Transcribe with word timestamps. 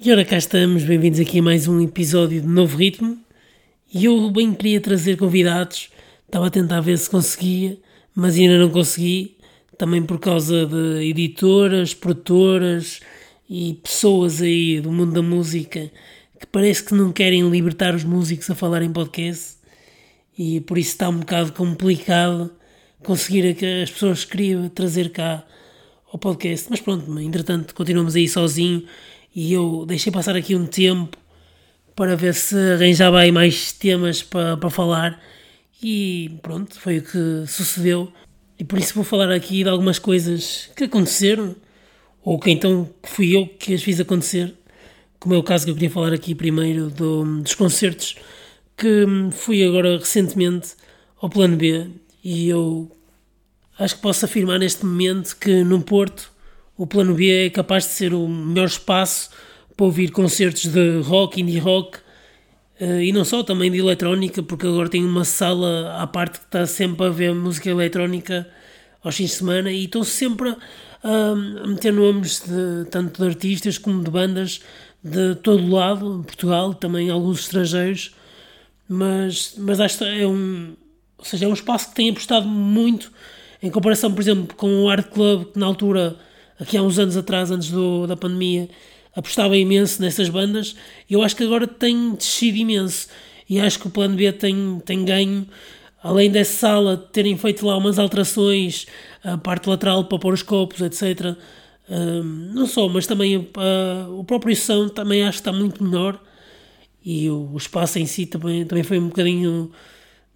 E 0.00 0.12
ora 0.12 0.24
cá 0.24 0.38
estamos, 0.38 0.84
bem-vindos 0.84 1.18
aqui 1.18 1.40
a 1.40 1.42
mais 1.42 1.66
um 1.66 1.80
episódio 1.80 2.40
de 2.40 2.46
Novo 2.46 2.76
Ritmo. 2.76 3.18
E 3.92 4.04
eu 4.04 4.30
bem 4.30 4.54
queria 4.54 4.80
trazer 4.80 5.16
convidados, 5.16 5.90
estava 6.24 6.46
a 6.46 6.50
tentar 6.50 6.80
ver 6.80 6.96
se 6.98 7.10
conseguia, 7.10 7.76
mas 8.14 8.36
ainda 8.36 8.56
não 8.58 8.70
consegui, 8.70 9.36
também 9.76 10.00
por 10.00 10.20
causa 10.20 10.66
de 10.66 11.04
editoras, 11.04 11.94
produtoras 11.94 13.00
e 13.50 13.74
pessoas 13.82 14.40
aí 14.40 14.80
do 14.80 14.92
mundo 14.92 15.14
da 15.14 15.20
música 15.20 15.90
que 16.38 16.46
parece 16.46 16.84
que 16.84 16.94
não 16.94 17.10
querem 17.10 17.50
libertar 17.50 17.92
os 17.92 18.04
músicos 18.04 18.48
a 18.48 18.54
falar 18.54 18.82
em 18.82 18.92
podcast 18.92 19.56
e 20.38 20.60
por 20.60 20.78
isso 20.78 20.90
está 20.90 21.08
um 21.08 21.18
bocado 21.18 21.52
complicado 21.52 22.52
conseguir 23.02 23.52
que 23.56 23.82
as 23.82 23.90
pessoas 23.90 24.24
queriam 24.24 24.68
trazer 24.68 25.10
cá 25.10 25.44
ao 26.12 26.20
podcast. 26.20 26.68
Mas 26.70 26.80
pronto, 26.80 27.18
entretanto 27.18 27.74
continuamos 27.74 28.14
aí 28.14 28.28
sozinho 28.28 28.84
e 29.38 29.52
eu 29.52 29.84
deixei 29.86 30.10
passar 30.10 30.34
aqui 30.34 30.56
um 30.56 30.66
tempo 30.66 31.16
para 31.94 32.16
ver 32.16 32.34
se 32.34 32.56
arranjava 32.72 33.20
aí 33.20 33.30
mais 33.30 33.70
temas 33.70 34.20
para, 34.20 34.56
para 34.56 34.68
falar 34.68 35.22
e 35.80 36.40
pronto, 36.42 36.74
foi 36.80 36.98
o 36.98 37.02
que 37.02 37.44
sucedeu. 37.46 38.12
E 38.58 38.64
por 38.64 38.80
isso 38.80 38.94
vou 38.94 39.04
falar 39.04 39.30
aqui 39.30 39.62
de 39.62 39.68
algumas 39.68 39.96
coisas 40.00 40.68
que 40.74 40.82
aconteceram, 40.82 41.54
ou 42.20 42.36
que 42.40 42.50
então 42.50 42.90
fui 43.04 43.36
eu 43.36 43.46
que 43.46 43.74
as 43.74 43.80
fiz 43.80 44.00
acontecer, 44.00 44.52
como 45.20 45.36
é 45.36 45.38
o 45.38 45.42
caso 45.44 45.66
que 45.66 45.70
eu 45.70 45.74
queria 45.74 45.90
falar 45.90 46.12
aqui 46.12 46.34
primeiro 46.34 46.90
do, 46.90 47.40
dos 47.40 47.54
concertos, 47.54 48.16
que 48.76 49.06
fui 49.30 49.64
agora 49.64 49.98
recentemente 49.98 50.70
ao 51.22 51.30
Plano 51.30 51.56
B 51.56 51.86
e 52.24 52.48
eu 52.48 52.90
acho 53.78 53.94
que 53.94 54.02
posso 54.02 54.24
afirmar 54.24 54.58
neste 54.58 54.84
momento 54.84 55.36
que 55.36 55.62
no 55.62 55.80
Porto 55.80 56.28
o 56.78 56.86
plano 56.86 57.12
B 57.14 57.46
é 57.46 57.50
capaz 57.50 57.84
de 57.84 57.90
ser 57.90 58.14
o 58.14 58.28
melhor 58.28 58.66
espaço 58.66 59.30
para 59.76 59.84
ouvir 59.84 60.12
concertos 60.12 60.66
de 60.66 61.00
rock, 61.00 61.40
indie 61.40 61.58
rock 61.58 61.98
uh, 62.80 63.00
e 63.02 63.12
não 63.12 63.24
só, 63.24 63.42
também 63.42 63.70
de 63.70 63.78
eletrónica, 63.78 64.42
porque 64.44 64.66
agora 64.66 64.88
tem 64.88 65.04
uma 65.04 65.24
sala 65.24 65.96
à 66.00 66.06
parte 66.06 66.38
que 66.38 66.44
está 66.46 66.66
sempre 66.66 67.04
a 67.04 67.10
ver 67.10 67.34
música 67.34 67.68
eletrónica 67.68 68.48
aos 69.02 69.16
fins 69.16 69.30
de 69.30 69.36
semana 69.36 69.72
e 69.72 69.84
estão 69.84 70.04
sempre 70.04 70.50
a, 71.02 71.32
a 71.64 71.66
meter 71.66 71.92
nomes 71.92 72.44
de, 72.46 72.88
tanto 72.90 73.22
de 73.22 73.28
artistas 73.28 73.76
como 73.76 74.04
de 74.04 74.10
bandas 74.10 74.60
de 75.02 75.34
todo 75.36 75.64
o 75.64 75.74
lado, 75.74 76.22
Portugal, 76.24 76.74
também 76.74 77.10
alguns 77.10 77.40
estrangeiros, 77.40 78.14
mas, 78.88 79.54
mas 79.58 79.80
acho 79.80 79.98
que 79.98 80.04
é 80.04 80.26
um, 80.26 80.76
ou 81.16 81.24
seja, 81.24 81.44
é 81.44 81.48
um 81.48 81.54
espaço 81.54 81.88
que 81.88 81.96
tem 81.96 82.10
apostado 82.10 82.46
muito 82.46 83.10
em 83.60 83.70
comparação, 83.70 84.12
por 84.12 84.20
exemplo, 84.20 84.56
com 84.56 84.84
o 84.84 84.88
Art 84.88 85.08
Club, 85.08 85.52
que 85.52 85.58
na 85.58 85.66
altura 85.66 86.16
aqui 86.60 86.76
há 86.76 86.82
uns 86.82 86.98
anos 86.98 87.16
atrás, 87.16 87.50
antes 87.50 87.70
do, 87.70 88.06
da 88.06 88.16
pandemia, 88.16 88.68
apostava 89.14 89.56
imenso 89.56 90.00
nessas 90.00 90.28
bandas, 90.28 90.76
eu 91.08 91.22
acho 91.22 91.34
que 91.36 91.44
agora 91.44 91.66
tem 91.66 92.14
descido 92.14 92.58
imenso. 92.58 93.08
E 93.48 93.58
acho 93.58 93.78
que 93.78 93.86
o 93.86 93.90
plano 93.90 94.14
B 94.14 94.30
tem, 94.32 94.80
tem 94.84 95.04
ganho, 95.04 95.46
além 96.02 96.30
dessa 96.30 96.52
sala 96.52 96.96
terem 96.96 97.36
feito 97.36 97.66
lá 97.66 97.76
umas 97.76 97.98
alterações, 97.98 98.86
a 99.24 99.38
parte 99.38 99.68
lateral 99.68 100.04
para 100.04 100.18
pôr 100.18 100.34
os 100.34 100.42
copos, 100.42 100.80
etc. 100.82 101.36
Um, 101.88 102.22
não 102.54 102.66
só, 102.66 102.88
mas 102.88 103.06
também 103.06 103.36
uh, 103.38 104.18
o 104.18 104.22
próprio 104.22 104.54
som 104.54 104.88
também 104.88 105.22
acho 105.22 105.38
que 105.38 105.48
está 105.48 105.52
muito 105.52 105.82
melhor. 105.82 106.20
E 107.04 107.30
o, 107.30 107.50
o 107.52 107.56
espaço 107.56 107.98
em 107.98 108.06
si 108.06 108.26
também, 108.26 108.66
também 108.66 108.84
foi 108.84 108.98
um 108.98 109.08
bocadinho, 109.08 109.70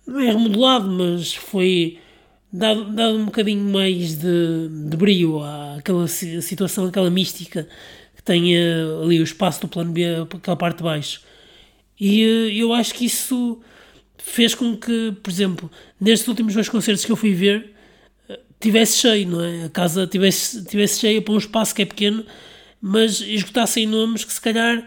não 0.07 0.21
é 0.21 0.31
remodelado, 0.31 0.91
mas 0.91 1.35
foi 1.35 1.99
dado, 2.53 2.93
dado 2.93 3.17
um 3.17 3.25
bocadinho 3.25 3.65
mais 3.65 4.17
de, 4.17 4.69
de 4.89 4.97
brilho 4.97 5.43
àquela 5.43 6.07
situação, 6.07 6.87
aquela 6.87 7.11
mística 7.11 7.67
que 8.15 8.23
tem 8.23 8.55
uh, 8.57 9.03
ali 9.03 9.21
o 9.21 9.25
espaço 9.25 9.63
do 9.63 9.69
plano 9.69 9.93
B, 9.93 10.03
aquela 10.35 10.57
parte 10.57 10.79
de 10.79 10.83
baixo. 10.83 11.23
E 11.99 12.25
uh, 12.25 12.51
eu 12.51 12.73
acho 12.73 12.95
que 12.95 13.07
isso 13.07 13.61
fez 14.19 14.55
com 14.55 14.77
que, 14.77 15.17
por 15.23 15.31
exemplo, 15.31 15.71
nestes 16.01 16.29
últimos 16.29 16.55
dois 16.55 16.69
concertos 16.69 17.05
que 17.05 17.11
eu 17.11 17.17
fui 17.17 17.33
ver, 17.33 17.75
uh, 18.29 18.39
tivesse 18.61 18.99
cheio, 18.99 19.29
não 19.29 19.43
é? 19.43 19.65
A 19.65 19.69
casa 19.71 20.07
tivesse, 20.07 20.65
tivesse 20.65 21.01
cheia 21.01 21.23
para 21.23 21.33
um 21.33 21.39
espaço 21.39 21.75
que 21.75 21.83
é 21.83 21.87
pequeno, 21.87 22.25
mas 22.81 23.21
esgotassem 23.21 23.87
nomes 23.87 24.25
que 24.25 24.33
se 24.33 24.41
calhar 24.41 24.87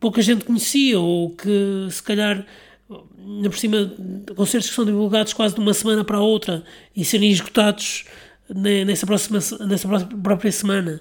pouca 0.00 0.22
gente 0.22 0.44
conhecia 0.44 0.98
ou 0.98 1.30
que 1.30 1.88
se 1.90 2.02
calhar 2.02 2.44
na 2.88 3.50
por 3.50 3.58
cima, 3.58 3.92
concertos 4.34 4.70
que 4.70 4.74
são 4.74 4.84
divulgados 4.84 5.32
quase 5.32 5.54
de 5.54 5.60
uma 5.60 5.74
semana 5.74 6.04
para 6.04 6.16
a 6.16 6.22
outra 6.22 6.64
e 6.96 7.04
serem 7.04 7.30
esgotados 7.30 8.04
nessa, 8.48 9.06
próxima, 9.06 9.38
nessa 9.66 9.88
própria 10.22 10.50
semana. 10.50 11.00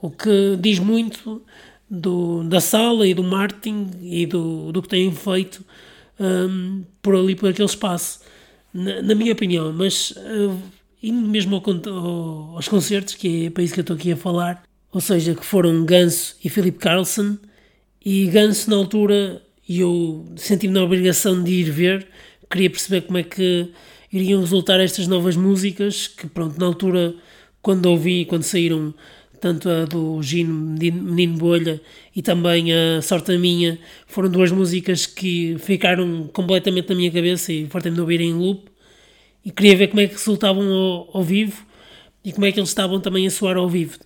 O 0.00 0.10
que 0.10 0.56
diz 0.60 0.78
muito 0.78 1.42
do, 1.88 2.44
da 2.44 2.60
sala 2.60 3.06
e 3.06 3.14
do 3.14 3.22
marketing 3.22 3.90
e 4.02 4.26
do, 4.26 4.70
do 4.70 4.82
que 4.82 4.88
têm 4.88 5.10
feito 5.12 5.64
um, 6.20 6.84
por 7.00 7.14
ali, 7.14 7.34
por 7.34 7.48
aquele 7.48 7.68
espaço, 7.68 8.20
na, 8.72 9.00
na 9.00 9.14
minha 9.14 9.32
opinião. 9.32 9.72
Mas 9.72 10.10
uh, 10.10 10.60
indo 11.02 11.28
mesmo 11.28 11.56
ao, 11.56 11.92
ao, 11.92 12.56
aos 12.56 12.68
concertos, 12.68 13.14
que 13.14 13.46
é 13.46 13.50
para 13.50 13.62
isso 13.62 13.74
que 13.74 13.80
eu 13.80 13.82
estou 13.82 13.96
aqui 13.96 14.12
a 14.12 14.16
falar, 14.16 14.62
ou 14.92 15.00
seja, 15.00 15.34
que 15.34 15.44
foram 15.44 15.84
Ganso 15.84 16.36
e 16.44 16.48
Philip 16.48 16.78
Carlson, 16.78 17.38
e 18.04 18.26
Ganso 18.26 18.68
na 18.68 18.76
altura 18.76 19.42
e 19.68 19.80
eu 19.80 20.26
senti-me 20.36 20.74
na 20.74 20.82
obrigação 20.82 21.42
de 21.42 21.52
ir 21.52 21.70
ver, 21.70 22.06
queria 22.50 22.70
perceber 22.70 23.02
como 23.02 23.18
é 23.18 23.22
que 23.22 23.70
iriam 24.12 24.40
resultar 24.40 24.78
estas 24.80 25.06
novas 25.06 25.36
músicas, 25.36 26.06
que 26.06 26.26
pronto, 26.26 26.58
na 26.58 26.66
altura, 26.66 27.14
quando 27.60 27.86
ouvi, 27.86 28.24
quando 28.24 28.42
saíram 28.42 28.94
tanto 29.40 29.68
a 29.68 29.84
do 29.84 30.22
Gino 30.22 30.54
Menino 30.54 31.36
Bolha 31.36 31.78
e 32.16 32.22
também 32.22 32.72
a 32.72 33.02
Sorte 33.02 33.36
Minha, 33.36 33.78
foram 34.06 34.30
duas 34.30 34.50
músicas 34.50 35.04
que 35.04 35.56
ficaram 35.58 36.30
completamente 36.32 36.88
na 36.88 36.94
minha 36.94 37.10
cabeça 37.10 37.52
e 37.52 37.66
fartei-me 37.66 37.94
de 37.94 38.00
ouvir 38.00 38.22
em 38.22 38.32
loop 38.32 38.70
e 39.44 39.50
queria 39.50 39.76
ver 39.76 39.88
como 39.88 40.00
é 40.00 40.06
que 40.06 40.14
resultavam 40.14 40.72
ao, 40.72 41.10
ao, 41.18 41.22
vivo 41.22 41.62
e 42.24 42.32
como 42.32 42.46
é 42.46 42.52
que 42.52 42.58
eles 42.58 42.70
estavam 42.70 43.00
também 43.00 43.26
a 43.26 43.30
soar 43.30 43.58
ao 43.58 43.68
vivo. 43.68 43.98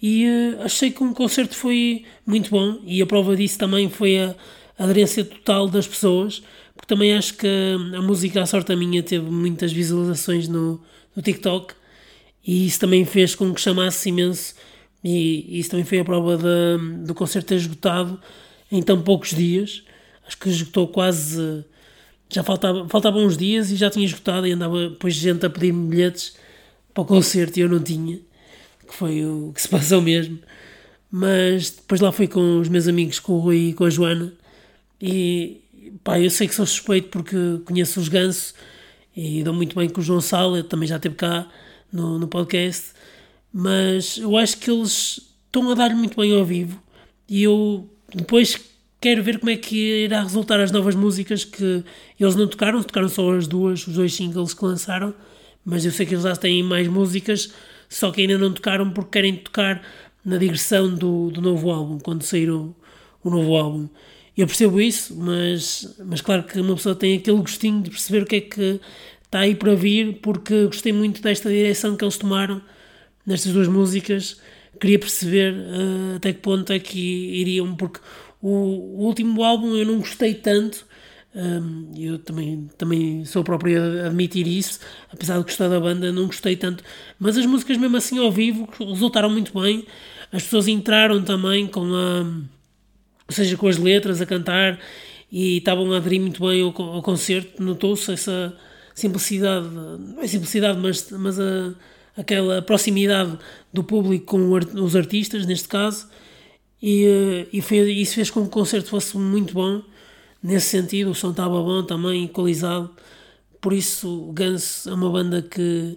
E 0.00 0.26
uh, 0.26 0.62
achei 0.62 0.92
que 0.92 1.02
um 1.02 1.12
concerto 1.12 1.56
foi 1.56 2.04
muito 2.24 2.50
bom 2.50 2.78
e 2.86 3.02
a 3.02 3.06
prova 3.06 3.34
disso 3.34 3.58
também 3.58 3.88
foi 3.88 4.18
a 4.18 4.36
aderência 4.78 5.24
total 5.24 5.68
das 5.68 5.86
pessoas, 5.86 6.42
porque 6.74 6.86
também 6.86 7.14
acho 7.14 7.34
que 7.34 7.46
a 7.96 8.02
música 8.02 8.42
A 8.42 8.46
Sorte 8.46 8.72
a 8.72 8.76
Minha 8.76 9.02
teve 9.02 9.30
muitas 9.30 9.72
visualizações 9.72 10.48
no, 10.48 10.80
no 11.14 11.22
TikTok 11.22 11.74
e 12.46 12.66
isso 12.66 12.80
também 12.80 13.04
fez 13.04 13.34
com 13.34 13.54
que 13.54 13.60
chamasse 13.60 14.08
imenso 14.08 14.54
e 15.04 15.60
isso 15.60 15.70
também 15.70 15.84
foi 15.84 16.00
a 16.00 16.04
prova 16.04 16.38
do 17.04 17.14
concerto 17.14 17.48
ter 17.48 17.56
esgotado 17.56 18.18
em 18.72 18.82
tão 18.82 19.02
poucos 19.02 19.30
dias. 19.30 19.82
Acho 20.26 20.38
que 20.38 20.48
esgotou 20.48 20.88
quase. 20.88 21.64
Já 22.30 22.42
faltava, 22.42 22.88
faltavam 22.88 23.26
uns 23.26 23.36
dias 23.36 23.70
e 23.70 23.76
já 23.76 23.90
tinha 23.90 24.06
esgotado 24.06 24.46
e 24.46 24.52
andava 24.52 24.88
depois 24.88 25.14
gente 25.14 25.44
a 25.44 25.50
pedir 25.50 25.72
bilhetes 25.72 26.36
para 26.94 27.02
o 27.02 27.04
concerto 27.04 27.58
e 27.58 27.62
eu 27.62 27.68
não 27.68 27.80
tinha, 27.80 28.18
que 28.88 28.94
foi 28.94 29.24
o 29.24 29.52
que 29.54 29.60
se 29.60 29.68
passou 29.70 30.00
mesmo. 30.00 30.38
Mas 31.10 31.70
depois 31.70 32.00
lá 32.00 32.10
fui 32.10 32.26
com 32.26 32.58
os 32.60 32.68
meus 32.68 32.88
amigos, 32.88 33.20
com 33.20 33.34
o 33.34 33.38
Rui 33.40 33.68
e 33.68 33.74
com 33.74 33.84
a 33.84 33.90
Joana, 33.90 34.32
e 35.06 35.92
pá, 36.02 36.18
eu 36.18 36.30
sei 36.30 36.48
que 36.48 36.54
sou 36.54 36.64
suspeito 36.64 37.08
porque 37.10 37.36
conheço 37.66 38.00
os 38.00 38.08
Ganso 38.08 38.54
e 39.14 39.42
dou 39.44 39.52
muito 39.52 39.76
bem 39.76 39.86
com 39.86 40.00
o 40.00 40.02
João 40.02 40.22
Sala, 40.22 40.64
também 40.64 40.88
já 40.88 40.96
esteve 40.96 41.14
cá 41.14 41.46
no, 41.92 42.18
no 42.18 42.26
podcast, 42.26 42.92
mas 43.52 44.16
eu 44.16 44.34
acho 44.38 44.56
que 44.56 44.70
eles 44.70 45.20
estão 45.44 45.70
a 45.70 45.74
dar 45.74 45.90
muito 45.94 46.18
bem 46.18 46.34
ao 46.34 46.42
vivo 46.42 46.82
e 47.28 47.42
eu 47.42 47.86
depois 48.14 48.58
quero 48.98 49.22
ver 49.22 49.38
como 49.38 49.50
é 49.50 49.56
que 49.56 50.04
irá 50.04 50.22
resultar 50.22 50.58
as 50.58 50.70
novas 50.70 50.94
músicas 50.94 51.44
que 51.44 51.84
eles 52.18 52.34
não 52.34 52.48
tocaram, 52.48 52.82
tocaram 52.82 53.10
só 53.10 53.30
as 53.36 53.46
duas, 53.46 53.86
os 53.86 53.94
dois 53.94 54.14
singles 54.14 54.54
que 54.54 54.64
lançaram, 54.64 55.12
mas 55.62 55.84
eu 55.84 55.92
sei 55.92 56.06
que 56.06 56.14
eles 56.14 56.24
já 56.24 56.34
têm 56.34 56.62
mais 56.62 56.88
músicas, 56.88 57.52
só 57.90 58.10
que 58.10 58.22
ainda 58.22 58.38
não 58.38 58.50
tocaram 58.54 58.90
porque 58.90 59.10
querem 59.10 59.36
tocar 59.36 59.82
na 60.24 60.38
digressão 60.38 60.94
do, 60.94 61.30
do 61.30 61.42
novo 61.42 61.70
álbum, 61.70 61.98
quando 61.98 62.22
sair 62.22 62.48
o, 62.48 62.74
o 63.22 63.28
novo 63.28 63.54
álbum. 63.54 63.88
Eu 64.36 64.46
percebo 64.46 64.80
isso, 64.80 65.14
mas, 65.16 65.96
mas 66.04 66.20
claro 66.20 66.42
que 66.42 66.58
uma 66.60 66.74
pessoa 66.74 66.94
tem 66.94 67.16
aquele 67.16 67.38
gostinho 67.38 67.80
de 67.82 67.90
perceber 67.90 68.22
o 68.22 68.26
que 68.26 68.36
é 68.36 68.40
que 68.40 68.80
está 69.24 69.40
aí 69.40 69.54
para 69.54 69.74
vir, 69.74 70.20
porque 70.20 70.66
gostei 70.66 70.92
muito 70.92 71.22
desta 71.22 71.48
direção 71.48 71.96
que 71.96 72.04
eles 72.04 72.16
tomaram 72.18 72.60
nestas 73.24 73.52
duas 73.52 73.68
músicas. 73.68 74.40
Queria 74.80 74.98
perceber 74.98 75.54
uh, 75.54 76.16
até 76.16 76.32
que 76.32 76.40
ponto 76.40 76.72
é 76.72 76.80
que 76.80 76.98
iriam, 76.98 77.76
porque 77.76 78.00
o, 78.42 78.48
o 78.48 79.04
último 79.04 79.42
álbum 79.44 79.74
eu 79.76 79.86
não 79.86 79.98
gostei 79.98 80.34
tanto. 80.34 80.84
Um, 81.34 81.90
eu 81.96 82.18
também, 82.18 82.68
também 82.78 83.24
sou 83.24 83.42
próprio 83.42 83.80
a 83.82 84.06
admitir 84.06 84.46
isso, 84.46 84.78
apesar 85.12 85.38
de 85.38 85.44
gostar 85.44 85.68
da 85.68 85.80
banda, 85.80 86.12
não 86.12 86.26
gostei 86.26 86.56
tanto. 86.56 86.82
Mas 87.18 87.36
as 87.36 87.46
músicas, 87.46 87.76
mesmo 87.76 87.96
assim, 87.96 88.18
ao 88.18 88.30
vivo, 88.30 88.68
resultaram 88.78 89.30
muito 89.30 89.58
bem. 89.60 89.84
As 90.32 90.42
pessoas 90.42 90.68
entraram 90.68 91.22
também 91.22 91.66
com 91.66 91.92
a 91.94 92.24
seja, 93.32 93.56
com 93.56 93.68
as 93.68 93.78
letras 93.78 94.20
a 94.20 94.26
cantar 94.26 94.78
e 95.32 95.58
estavam 95.58 95.92
a 95.92 95.96
aderir 95.96 96.20
muito 96.20 96.40
bem 96.46 96.62
ao, 96.62 96.68
ao 96.82 97.02
concerto, 97.02 97.62
notou-se 97.62 98.12
essa 98.12 98.56
simplicidade, 98.94 99.66
não 99.68 100.20
é 100.20 100.26
simplicidade, 100.26 100.78
mas, 100.78 101.10
mas 101.10 101.40
a, 101.40 101.74
aquela 102.16 102.62
proximidade 102.62 103.38
do 103.72 103.82
público 103.82 104.26
com 104.26 104.52
os 104.82 104.94
artistas, 104.96 105.46
neste 105.46 105.68
caso, 105.68 106.08
E, 106.82 107.48
e 107.50 107.62
fez, 107.62 107.88
isso 107.88 108.14
fez 108.14 108.30
com 108.30 108.42
que 108.42 108.48
o 108.48 108.50
concerto 108.50 108.90
fosse 108.90 109.16
muito 109.16 109.54
bom 109.54 109.82
nesse 110.42 110.66
sentido. 110.68 111.12
O 111.12 111.14
som 111.14 111.30
estava 111.30 111.62
bom 111.62 111.82
também, 111.82 112.24
equalizado. 112.26 112.90
Por 113.60 113.72
isso, 113.72 114.32
Guns 114.34 114.86
é 114.86 114.92
uma 114.92 115.10
banda 115.10 115.40
que 115.40 115.96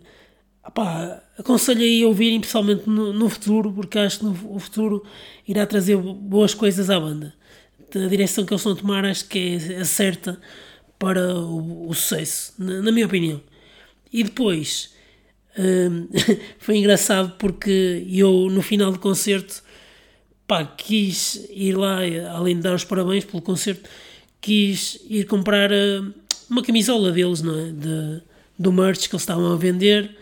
aconselho 1.38 1.81
aí 1.81 2.04
a 2.04 2.08
ouvirem, 2.08 2.40
principalmente 2.40 2.90
no, 2.90 3.14
no, 3.14 3.30
futuro, 3.30 3.72
porque 3.72 3.98
acho 4.00 4.19
que 4.19 4.25
no, 4.25 4.56
o 4.56 4.60
futuro 4.60 5.04
irá 5.48 5.66
trazer 5.66 5.98
boas 5.98 6.54
coisas 6.54 6.90
à 6.90 7.00
banda. 7.00 7.34
A 7.96 8.08
direção 8.08 8.46
que 8.46 8.54
eles 8.54 8.62
estão 8.62 8.74
a 8.74 8.75
tomar 8.75 9.06
acho 9.06 9.28
que 9.28 9.58
é 9.69 9.78
a 9.78 9.86
certa 9.86 10.40
para 11.00 11.36
o, 11.36 11.90
o 11.90 11.94
sucesso, 11.94 12.54
na, 12.58 12.81
na, 12.81 12.92
minha 12.92 13.06
opinião. 13.06 13.42
E 14.12 14.24
depois 14.24 14.94
hum, 15.58 16.08
foi 16.60 16.78
engraçado 16.78 17.36
porque 17.38 18.06
eu 18.10 18.50
no 18.50 18.62
final 18.62 18.92
do 18.92 19.00
concerto 19.00 19.64
pá, 20.48 20.66
quis 20.66 21.48
ir 21.52 21.78
lá, 21.78 22.00
além 22.31 22.56
de 22.56 22.62
dar 22.62 22.74
os 22.74 22.86
parabéns 22.86 23.25
pelo 23.25 23.42
concerto, 23.42 23.90
quis 24.40 25.00
ir 25.10 25.25
comprar 25.25 25.72
uh, 25.72 26.14
uma 26.50 26.64
camisola 26.64 27.12
deles, 27.12 27.42
não 27.42 27.60
é? 27.60 27.72
De, 27.72 28.22
do 28.58 28.72
merch 28.72 29.10
que 29.10 29.16
eles 29.16 29.22
estavam 29.22 29.52
a 29.52 29.58
vender 29.58 30.18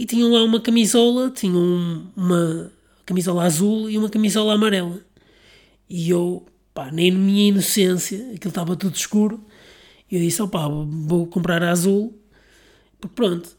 e 0.00 0.06
tinham 0.06 0.32
lá 0.32 0.42
uma 0.42 0.58
camisola, 0.58 1.30
tinham 1.30 2.10
uma 2.16 2.72
camisola 3.04 3.44
azul 3.44 3.90
e 3.90 3.98
uma 3.98 4.08
camisola 4.08 4.54
amarela. 4.54 4.98
E 5.90 6.08
eu, 6.08 6.46
pá, 6.72 6.90
nem 6.90 7.10
na 7.10 7.18
minha 7.18 7.48
inocência, 7.50 8.16
aquilo 8.34 8.48
estava 8.48 8.74
tudo 8.74 8.96
escuro, 8.96 9.44
eu 10.10 10.18
disse, 10.18 10.40
opá, 10.40 10.66
vou 10.68 11.26
comprar 11.26 11.62
a 11.62 11.70
azul, 11.70 12.18
porque 12.98 13.14
pronto. 13.14 13.50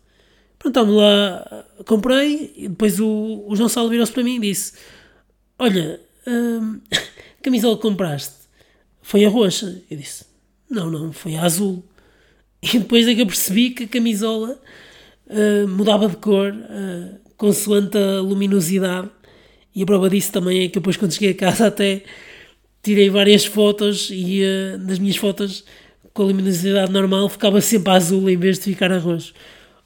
Pronto, 0.57 0.79
estamos 0.79 0.95
lá, 0.95 1.67
comprei, 1.85 2.51
e 2.57 2.67
depois 2.67 2.99
o, 2.99 3.45
o 3.47 3.55
João 3.55 3.69
Salo 3.69 3.89
virou-se 3.89 4.11
para 4.11 4.23
mim 4.23 4.37
e 4.37 4.39
disse, 4.39 4.73
olha, 5.59 6.01
hum, 6.25 6.81
a 7.39 7.43
camisola 7.43 7.75
que 7.75 7.83
compraste 7.83 8.33
foi 8.99 9.25
a 9.25 9.29
roxa. 9.29 9.79
Eu 9.91 9.95
disse, 9.95 10.25
não, 10.67 10.89
não, 10.89 11.13
foi 11.13 11.35
a 11.35 11.43
azul. 11.43 11.85
E 12.63 12.79
depois 12.79 13.07
é 13.07 13.13
que 13.13 13.21
eu 13.21 13.27
percebi 13.27 13.69
que 13.69 13.83
a 13.83 13.87
camisola 13.87 14.59
uh, 15.31 15.67
mudava 15.67 16.07
de 16.07 16.17
cor 16.17 16.53
uh, 16.53 17.19
consoante 17.37 17.97
a 17.97 18.21
luminosidade. 18.21 19.09
E 19.73 19.83
a 19.83 19.85
prova 19.85 20.09
disso 20.09 20.31
também 20.31 20.63
é 20.63 20.67
que 20.67 20.75
depois 20.75 20.97
quando 20.97 21.13
cheguei 21.13 21.31
a 21.31 21.35
casa 21.35 21.67
até 21.67 22.03
tirei 22.83 23.09
várias 23.09 23.45
fotos 23.45 24.09
e 24.11 24.43
uh, 24.43 24.77
nas 24.79 24.99
minhas 24.99 25.17
fotos 25.17 25.63
com 26.13 26.23
a 26.23 26.25
luminosidade 26.25 26.91
normal 26.91 27.29
ficava 27.29 27.61
sempre 27.61 27.91
azul 27.93 28.29
em 28.29 28.37
vez 28.37 28.57
de 28.59 28.65
ficar 28.65 28.91
a 28.91 28.97
roxo. 28.97 29.33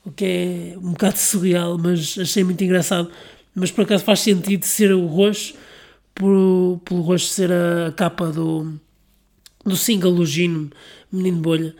O 0.03 0.12
que 0.12 0.25
é 0.25 0.77
um 0.77 0.92
bocado 0.92 1.18
surreal, 1.18 1.77
mas 1.77 2.18
achei 2.19 2.44
muito 2.44 2.63
engraçado. 2.63 3.09
Mas 3.53 3.71
por 3.71 3.83
acaso 3.83 4.03
faz 4.03 4.19
sentido 4.19 4.63
ser 4.63 4.91
o 4.94 5.06
roxo, 5.06 5.53
por, 6.13 6.81
pelo 6.86 7.01
roxo 7.01 7.27
ser 7.27 7.51
a 7.51 7.91
capa 7.91 8.31
do, 8.31 8.74
do 9.65 9.75
single 9.75 10.25
Gino, 10.25 10.69
Menino 11.12 11.39
Bolha. 11.39 11.75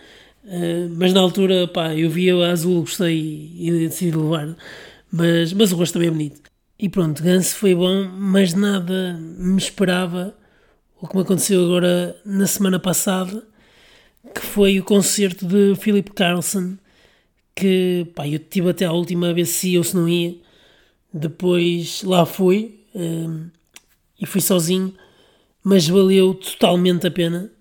Uh, 0.46 0.94
mas 0.96 1.12
na 1.12 1.22
altura, 1.22 1.68
pá, 1.68 1.96
eu 1.96 2.10
via 2.10 2.36
a 2.36 2.52
azul, 2.52 2.82
gostei 2.82 3.52
e, 3.58 3.72
decidi 3.72 4.16
levar. 4.16 4.56
Mas, 5.12 5.52
mas 5.54 5.72
o 5.72 5.76
rosto 5.76 5.94
também 5.94 6.10
é 6.10 6.12
bonito. 6.12 6.42
E 6.78 6.90
pronto, 6.90 7.24
Ganso 7.24 7.56
foi 7.56 7.74
bom, 7.74 8.08
mas 8.16 8.54
nada 8.54 9.18
me 9.20 9.58
esperava 9.58 10.36
o 11.02 11.08
que 11.08 11.16
me 11.16 11.22
aconteceu 11.22 11.64
agora 11.64 12.20
na 12.26 12.46
semana 12.48 12.80
passada, 12.80 13.44
que 14.34 14.42
foi 14.42 14.80
o 14.80 14.84
concerto 14.84 15.46
de 15.46 15.76
Philip 15.76 16.12
Carlson, 16.14 16.78
que 17.56 18.08
pá, 18.14 18.28
eu 18.28 18.40
tive 18.40 18.70
até 18.70 18.86
a 18.86 18.92
última 18.92 19.34
vez 19.34 19.50
se 19.50 19.70
ia 19.72 19.80
ou 19.80 19.84
se 19.84 19.96
não 19.96 20.08
ia. 20.08 20.36
Depois 21.14 22.04
lá 22.04 22.26
fui 22.26 22.86
uh, 22.94 23.50
e 24.20 24.26
fui 24.26 24.42
sozinho, 24.42 24.94
mas 25.64 25.88
valeu 25.88 26.34
totalmente 26.34 27.08
a 27.08 27.12
pena. 27.12 27.52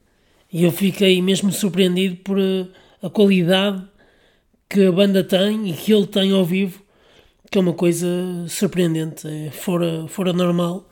E 0.54 0.62
eu 0.62 0.70
fiquei 0.70 1.20
mesmo 1.20 1.50
surpreendido 1.50 2.14
por 2.18 2.38
eh, 2.38 2.68
a 3.02 3.10
qualidade 3.10 3.82
que 4.70 4.86
a 4.86 4.92
banda 4.92 5.24
tem 5.24 5.68
e 5.68 5.72
que 5.72 5.92
ele 5.92 6.06
tem 6.06 6.30
ao 6.30 6.44
vivo, 6.44 6.80
que 7.50 7.58
é 7.58 7.60
uma 7.60 7.72
coisa 7.72 8.06
surpreendente, 8.46 9.26
é 9.26 9.50
fora, 9.50 10.06
fora 10.06 10.32
normal. 10.32 10.88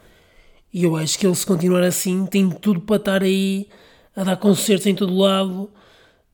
E 0.74 0.82
eu 0.82 0.96
acho 0.96 1.16
que 1.16 1.24
ele, 1.24 1.36
se 1.36 1.46
continuar 1.46 1.84
assim, 1.84 2.26
tem 2.26 2.50
tudo 2.50 2.80
para 2.80 2.96
estar 2.96 3.22
aí 3.22 3.68
a 4.16 4.24
dar 4.24 4.36
concertos 4.36 4.88
em 4.88 4.96
todo 4.96 5.16
lado 5.16 5.70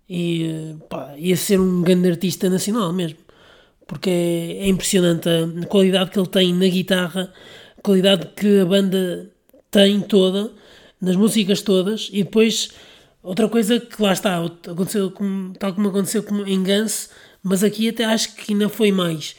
e 0.09 0.45
eh, 0.45 0.77
pá, 0.89 1.15
ia 1.19 1.37
ser 1.37 1.61
um 1.61 1.83
grande 1.83 2.09
artista 2.09 2.49
nacional 2.49 2.95
mesmo. 2.95 3.19
Porque 3.87 4.09
é, 4.09 4.65
é 4.65 4.69
impressionante 4.69 5.29
a 5.29 5.67
qualidade 5.67 6.13
que 6.13 6.19
ele 6.19 6.29
tem 6.29 6.55
na 6.55 6.67
guitarra, 6.67 7.31
a 7.77 7.83
qualidade 7.83 8.29
que 8.35 8.61
a 8.61 8.65
banda 8.65 9.31
tem 9.71 10.01
toda, 10.01 10.51
nas 10.99 11.15
músicas 11.15 11.61
todas, 11.61 12.09
e 12.11 12.25
depois 12.25 12.71
Outra 13.23 13.49
coisa 13.49 13.81
que 13.81 14.01
lá 14.01 14.13
está, 14.13 14.45
aconteceu 14.45 15.11
como, 15.11 15.53
tal 15.55 15.75
como 15.75 15.89
aconteceu 15.89 16.23
com, 16.23 16.45
Guns, 16.45 17.11
mas 17.43 17.65
aqui 17.65 17.89
até 17.89 18.05
acho 18.05 18.35
que 18.35 18.53
ainda 18.53 18.69
foi 18.69 18.93
mais, 18.93 19.35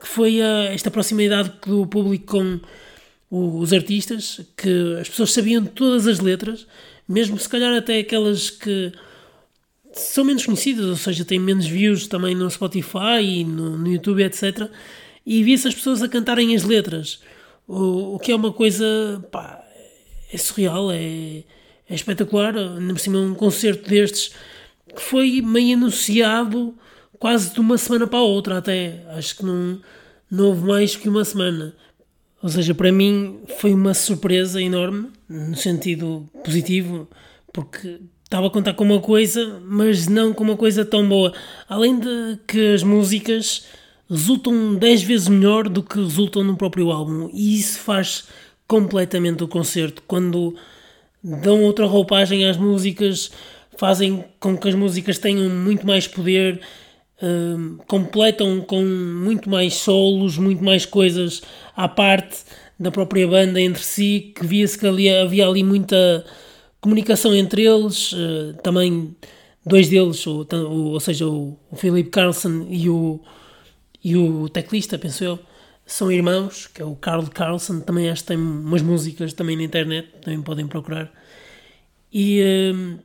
que 0.00 0.06
foi 0.06 0.42
a, 0.42 0.64
esta 0.72 0.90
proximidade 0.90 1.52
do 1.66 1.86
público 1.86 2.26
com 2.26 2.60
o, 3.30 3.58
os 3.58 3.72
artistas, 3.72 4.40
que 4.56 4.96
as 5.00 5.08
pessoas 5.08 5.32
sabiam 5.32 5.64
todas 5.64 6.06
as 6.06 6.18
letras, 6.18 6.66
mesmo 7.08 7.38
se 7.38 7.48
calhar 7.48 7.72
até 7.76 7.98
aquelas 7.98 8.50
que 8.50 8.92
são 9.92 10.24
menos 10.24 10.44
conhecidas, 10.44 10.86
ou 10.86 10.96
seja, 10.96 11.24
têm 11.24 11.38
menos 11.38 11.66
views 11.66 12.06
também 12.06 12.34
no 12.34 12.50
Spotify 12.50 13.22
e 13.22 13.44
no, 13.44 13.78
no 13.78 13.88
YouTube, 13.88 14.22
etc. 14.22 14.68
E 15.24 15.42
via-se 15.44 15.68
as 15.68 15.74
pessoas 15.74 16.02
a 16.02 16.08
cantarem 16.08 16.54
as 16.54 16.64
letras, 16.64 17.20
o, 17.66 18.16
o 18.16 18.18
que 18.18 18.32
é 18.32 18.36
uma 18.36 18.52
coisa, 18.52 19.24
pá, 19.30 19.64
é 20.32 20.36
surreal, 20.36 20.90
é 20.92 21.44
é 21.90 21.94
espetacular, 21.94 22.56
ainda 22.56 22.94
por 22.94 23.00
cima 23.00 23.18
um 23.18 23.34
concerto 23.34 23.90
destes 23.90 24.32
que 24.94 25.02
foi 25.02 25.42
meio 25.42 25.76
anunciado 25.76 26.74
quase 27.18 27.52
de 27.52 27.60
uma 27.60 27.76
semana 27.76 28.06
para 28.06 28.20
a 28.20 28.22
outra 28.22 28.58
até, 28.58 29.04
acho 29.08 29.36
que 29.36 29.44
não, 29.44 29.80
não 30.30 30.46
houve 30.46 30.66
mais 30.66 30.96
que 30.96 31.08
uma 31.08 31.24
semana. 31.24 31.74
Ou 32.42 32.48
seja, 32.48 32.74
para 32.74 32.90
mim 32.90 33.40
foi 33.58 33.74
uma 33.74 33.92
surpresa 33.92 34.62
enorme, 34.62 35.08
no 35.28 35.54
sentido 35.56 36.26
positivo, 36.42 37.08
porque 37.52 38.00
estava 38.24 38.46
a 38.46 38.50
contar 38.50 38.74
com 38.74 38.84
uma 38.84 39.00
coisa, 39.00 39.60
mas 39.64 40.06
não 40.06 40.32
com 40.32 40.44
uma 40.44 40.56
coisa 40.56 40.84
tão 40.84 41.06
boa. 41.06 41.34
Além 41.68 41.98
de 41.98 42.38
que 42.46 42.72
as 42.72 42.82
músicas 42.82 43.66
resultam 44.08 44.74
10 44.76 45.02
vezes 45.02 45.28
melhor 45.28 45.68
do 45.68 45.82
que 45.82 45.98
resultam 45.98 46.42
no 46.42 46.56
próprio 46.56 46.90
álbum, 46.90 47.28
e 47.34 47.58
isso 47.58 47.80
faz 47.80 48.28
completamente 48.66 49.44
o 49.44 49.48
concerto. 49.48 50.02
Quando 50.06 50.56
dão 51.22 51.62
outra 51.62 51.86
roupagem 51.86 52.48
às 52.48 52.56
músicas, 52.56 53.30
fazem 53.76 54.24
com 54.38 54.56
que 54.56 54.68
as 54.68 54.74
músicas 54.74 55.18
tenham 55.18 55.48
muito 55.48 55.86
mais 55.86 56.06
poder, 56.06 56.60
uh, 57.22 57.82
completam 57.86 58.60
com 58.60 58.82
muito 58.82 59.48
mais 59.48 59.74
solos, 59.74 60.38
muito 60.38 60.62
mais 60.62 60.84
coisas 60.84 61.42
à 61.76 61.88
parte 61.88 62.38
da 62.78 62.90
própria 62.90 63.26
banda 63.26 63.60
entre 63.60 63.82
si, 63.82 64.32
que 64.34 64.46
via-se 64.46 64.78
que 64.78 64.86
ali, 64.86 65.08
havia 65.08 65.46
ali 65.46 65.62
muita 65.62 66.24
comunicação 66.80 67.34
entre 67.34 67.64
eles, 67.64 68.12
uh, 68.12 68.54
também 68.62 69.14
dois 69.64 69.88
deles, 69.88 70.26
ou, 70.26 70.46
ou 70.52 71.00
seja, 71.00 71.26
o, 71.26 71.58
o 71.70 71.76
Philip 71.76 72.08
Carlson 72.10 72.66
e 72.68 72.88
o, 72.88 73.20
e 74.02 74.16
o 74.16 74.48
teclista, 74.48 74.98
penso 74.98 75.24
eu, 75.24 75.38
são 75.92 76.10
irmãos, 76.10 76.66
que 76.66 76.80
é 76.80 76.84
o 76.84 76.94
Carl 76.94 77.26
Carlson, 77.26 77.80
também 77.80 78.08
acho 78.10 78.22
que 78.22 78.28
tem 78.28 78.36
umas 78.36 78.82
músicas 78.82 79.32
também 79.32 79.56
na 79.56 79.62
internet, 79.64 80.08
também 80.22 80.40
podem 80.42 80.66
procurar. 80.66 81.12
E 82.12 82.42
hum, 82.74 82.98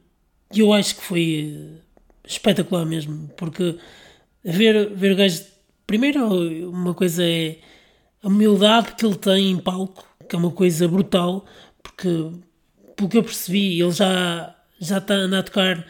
eu 0.56 0.74
acho 0.74 0.96
que 0.96 1.04
foi 1.04 1.80
espetacular 2.28 2.86
mesmo, 2.86 3.30
porque 3.38 3.78
ver, 4.44 4.90
ver 4.96 5.14
o 5.14 5.16
gajo. 5.16 5.44
Primeiro, 5.88 6.70
uma 6.70 6.94
coisa 6.94 7.24
é 7.24 7.60
a 8.24 8.28
humildade 8.28 8.94
que 8.94 9.06
ele 9.06 9.16
tem 9.16 9.52
em 9.52 9.58
palco, 9.58 10.08
que 10.28 10.36
é 10.36 10.40
uma 10.40 10.52
coisa 10.52 10.88
brutal, 10.88 11.46
porque 11.84 12.08
pelo 12.96 13.10
que 13.10 13.18
eu 13.18 13.24
percebi, 13.24 13.82
ele 13.82 13.92
já, 13.92 14.56
já 14.80 14.98
está 14.98 15.26
a 15.26 15.44
tocar. 15.44 15.86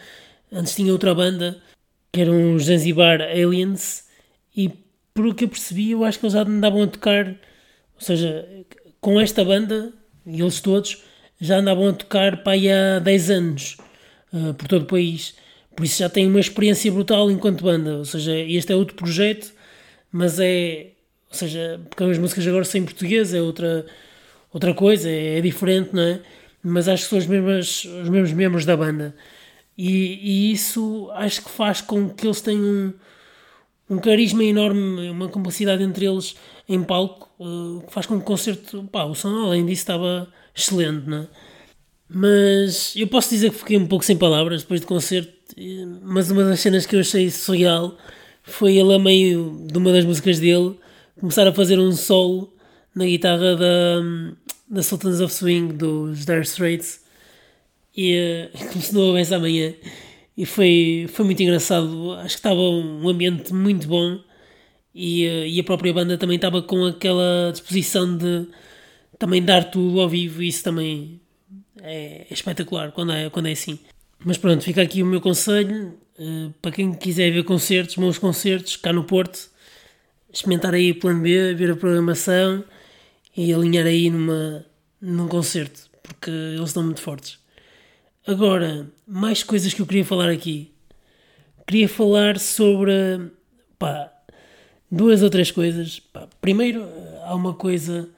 Antes 0.51 0.75
tinha 0.75 0.91
outra 0.91 1.15
banda, 1.15 1.61
que 2.11 2.21
eram 2.21 2.55
os 2.55 2.65
Zanzibar 2.65 3.21
Aliens, 3.21 4.05
e 4.55 4.69
por 5.15 5.25
o 5.25 5.33
que 5.33 5.45
eu 5.45 5.49
percebi, 5.49 5.91
eu 5.91 6.03
acho 6.03 6.19
que 6.19 6.25
eles 6.25 6.33
já 6.33 6.41
andavam 6.41 6.83
a 6.83 6.87
tocar, 6.87 7.27
ou 7.27 8.01
seja, 8.01 8.45
com 8.99 9.19
esta 9.19 9.45
banda, 9.45 9.93
e 10.25 10.41
eles 10.41 10.59
todos, 10.59 11.03
já 11.39 11.59
andavam 11.59 11.87
a 11.87 11.93
tocar 11.93 12.43
para 12.43 12.51
aí 12.51 12.69
há 12.69 12.99
10 12.99 13.29
anos, 13.29 13.77
uh, 14.33 14.53
por 14.53 14.67
todo 14.67 14.83
o 14.83 14.85
país. 14.85 15.33
Por 15.73 15.85
isso 15.85 15.99
já 15.99 16.09
têm 16.09 16.27
uma 16.27 16.39
experiência 16.39 16.91
brutal 16.91 17.31
enquanto 17.31 17.63
banda. 17.63 17.97
Ou 17.97 18.05
seja, 18.05 18.37
este 18.37 18.73
é 18.73 18.75
outro 18.75 18.95
projeto, 18.95 19.53
mas 20.11 20.37
é. 20.39 20.91
Ou 21.29 21.37
seja, 21.37 21.79
porque 21.89 22.03
as 22.03 22.17
músicas 22.17 22.45
agora 22.47 22.65
são 22.65 22.81
em 22.81 22.85
português, 22.85 23.33
é 23.33 23.41
outra, 23.41 23.85
outra 24.53 24.73
coisa, 24.73 25.09
é, 25.09 25.37
é 25.37 25.41
diferente, 25.41 25.91
não 25.93 26.03
é? 26.03 26.21
Mas 26.61 26.87
acho 26.89 27.03
que 27.03 27.09
são 27.09 27.19
os 27.19 27.27
mesmos, 27.27 27.85
os 27.85 28.09
mesmos 28.09 28.33
membros 28.33 28.65
da 28.65 28.75
banda. 28.75 29.15
E, 29.77 30.49
e 30.49 30.51
isso 30.51 31.09
acho 31.13 31.43
que 31.43 31.49
faz 31.49 31.81
com 31.81 32.09
que 32.09 32.27
eles 32.27 32.41
tenham 32.41 32.93
um 33.89 33.97
carisma 33.97 34.43
enorme, 34.43 35.09
uma 35.09 35.29
complicidade 35.29 35.83
entre 35.83 36.05
eles 36.05 36.35
em 36.67 36.81
palco, 36.83 37.29
uh, 37.39 37.83
que 37.85 37.93
faz 37.93 38.05
com 38.05 38.15
que 38.17 38.23
o 38.23 38.25
concerto, 38.25 38.83
pá, 38.91 39.03
o 39.03 39.13
som 39.13 39.45
além 39.45 39.65
disso 39.65 39.81
estava 39.81 40.27
excelente, 40.55 41.07
não 41.07 41.19
é? 41.19 41.27
Mas 42.07 42.95
eu 42.95 43.07
posso 43.07 43.29
dizer 43.29 43.51
que 43.51 43.57
fiquei 43.57 43.77
um 43.77 43.87
pouco 43.87 44.05
sem 44.05 44.17
palavras 44.17 44.61
depois 44.61 44.81
do 44.81 44.87
concerto, 44.87 45.33
mas 46.03 46.29
uma 46.29 46.43
das 46.43 46.59
cenas 46.59 46.85
que 46.85 46.95
eu 46.95 46.99
achei 46.99 47.29
surreal 47.31 47.97
foi 48.43 48.77
ele 48.77 48.93
a 48.93 48.99
meio 48.99 49.65
de 49.65 49.77
uma 49.77 49.91
das 49.91 50.05
músicas 50.05 50.39
dele 50.39 50.75
começar 51.19 51.47
a 51.47 51.53
fazer 51.53 51.79
um 51.79 51.91
solo 51.91 52.53
na 52.93 53.05
guitarra 53.05 53.55
da, 53.55 54.01
da 54.69 54.83
Sultans 54.83 55.19
of 55.19 55.33
Swing 55.33 55.73
dos 55.73 56.25
Dire 56.25 56.41
Straits 56.41 57.01
e 57.95 58.49
uh, 58.53 58.67
começou 58.71 59.15
a 59.15 59.19
essa 59.19 59.37
amanhã 59.37 59.73
e 60.37 60.45
foi, 60.45 61.07
foi 61.11 61.25
muito 61.25 61.41
engraçado. 61.41 62.13
Acho 62.13 62.35
que 62.35 62.39
estava 62.39 62.59
um 62.59 63.07
ambiente 63.07 63.53
muito 63.53 63.87
bom 63.87 64.19
e, 64.93 65.27
uh, 65.27 65.45
e 65.45 65.59
a 65.59 65.63
própria 65.63 65.93
banda 65.93 66.17
também 66.17 66.35
estava 66.35 66.61
com 66.61 66.85
aquela 66.85 67.51
disposição 67.51 68.17
de 68.17 68.47
também 69.17 69.43
dar 69.43 69.71
tudo 69.71 70.01
ao 70.01 70.09
vivo 70.09 70.43
e 70.43 70.47
isso 70.47 70.63
também 70.63 71.21
é, 71.81 72.27
é 72.29 72.33
espetacular 72.33 72.91
quando 72.91 73.11
é, 73.11 73.29
quando 73.29 73.47
é 73.47 73.51
assim. 73.51 73.79
Mas 74.23 74.37
pronto, 74.37 74.63
fica 74.63 74.81
aqui 74.81 75.03
o 75.03 75.05
meu 75.05 75.21
conselho 75.21 75.97
uh, 76.19 76.53
para 76.61 76.71
quem 76.71 76.93
quiser 76.93 77.31
ver 77.31 77.43
concertos, 77.43 77.95
bons 77.95 78.17
concertos, 78.17 78.75
cá 78.75 78.91
no 78.91 79.03
Porto, 79.03 79.49
experimentar 80.31 80.73
aí 80.73 80.91
o 80.91 80.99
plano 80.99 81.21
B, 81.21 81.53
ver 81.53 81.71
a 81.71 81.75
programação 81.75 82.63
e 83.35 83.53
alinhar 83.53 83.85
aí 83.85 84.09
numa, 84.09 84.65
num 85.01 85.27
concerto, 85.27 85.89
porque 86.03 86.29
eles 86.29 86.69
estão 86.69 86.83
muito 86.83 87.01
fortes. 87.01 87.37
Agora, 88.27 88.91
mais 89.07 89.43
coisas 89.43 89.71
que 89.71 89.83
eu 89.83 89.85
queria 89.85 90.03
falar 90.03 90.31
aqui. 90.31 90.71
Queria 91.67 91.87
falar 91.87 92.39
sobre 92.39 92.91
pá, 93.77 94.11
duas 94.89 95.21
ou 95.21 95.29
três 95.29 95.51
coisas. 95.51 95.99
Pá, 95.99 96.27
primeiro, 96.41 96.83
há 97.23 97.35
uma 97.35 97.53
coisa 97.53 98.09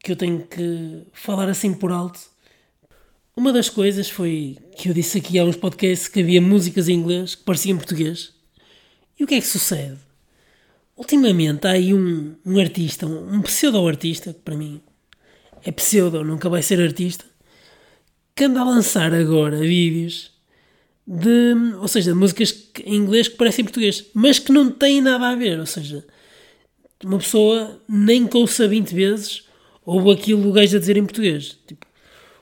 que 0.00 0.10
eu 0.10 0.16
tenho 0.16 0.44
que 0.48 1.02
falar 1.12 1.48
assim 1.48 1.72
por 1.72 1.92
alto. 1.92 2.18
Uma 3.36 3.52
das 3.52 3.68
coisas 3.68 4.10
foi 4.10 4.58
que 4.76 4.88
eu 4.88 4.94
disse 4.94 5.18
aqui 5.18 5.38
há 5.38 5.44
uns 5.44 5.56
podcasts 5.56 6.08
que 6.08 6.20
havia 6.20 6.40
músicas 6.40 6.88
em 6.88 6.94
inglês 6.94 7.36
que 7.36 7.44
pareciam 7.44 7.78
português. 7.78 8.34
E 9.16 9.22
o 9.22 9.28
que 9.28 9.36
é 9.36 9.40
que 9.40 9.46
sucede? 9.46 9.98
Ultimamente 10.96 11.68
há 11.68 11.70
aí 11.70 11.94
um, 11.94 12.34
um 12.44 12.58
artista, 12.58 13.06
um, 13.06 13.36
um 13.36 13.42
pseudo-artista, 13.42 14.32
que 14.32 14.40
para 14.40 14.56
mim 14.56 14.80
é 15.64 15.70
pseudo, 15.70 16.24
nunca 16.24 16.48
vai 16.48 16.62
ser 16.62 16.80
artista, 16.80 17.24
que 18.34 18.44
anda 18.44 18.60
a 18.60 18.64
lançar 18.64 19.12
agora 19.12 19.58
vídeos 19.58 20.30
de, 21.06 21.54
ou 21.80 21.88
seja, 21.88 22.14
músicas 22.14 22.70
em 22.84 22.96
inglês 22.96 23.28
que 23.28 23.36
parecem 23.36 23.64
português, 23.64 24.04
mas 24.14 24.38
que 24.38 24.52
não 24.52 24.70
têm 24.70 25.00
nada 25.00 25.28
a 25.28 25.34
ver, 25.34 25.58
ou 25.58 25.66
seja, 25.66 26.04
uma 27.04 27.18
pessoa 27.18 27.80
nem 27.88 28.28
ouça 28.32 28.68
20 28.68 28.94
vezes 28.94 29.44
ouve 29.84 30.12
aquilo 30.12 30.48
o 30.48 30.52
gajo 30.52 30.76
a 30.76 30.80
dizer 30.80 30.96
em 30.96 31.04
português. 31.04 31.58
Tipo, 31.66 31.86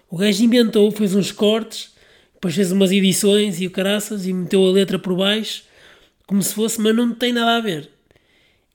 o 0.09 0.17
gajo 0.17 0.45
inventou, 0.45 0.91
fez 0.91 1.15
uns 1.15 1.33
cortes, 1.33 1.93
depois 2.35 2.55
fez 2.55 2.73
umas 2.73 2.93
edições 2.93 3.61
e 3.61 3.67
o 3.67 3.71
caraças 3.71 4.27
e 4.27 4.33
meteu 4.33 4.67
a 4.67 4.71
letra 4.71 4.99
por 4.99 5.17
baixo, 5.17 5.65
como 6.27 6.43
se 6.43 6.55
fosse, 6.55 6.81
mas 6.81 6.95
não 6.95 7.15
tem 7.15 7.33
nada 7.33 7.57
a 7.57 7.61
ver. 7.61 7.91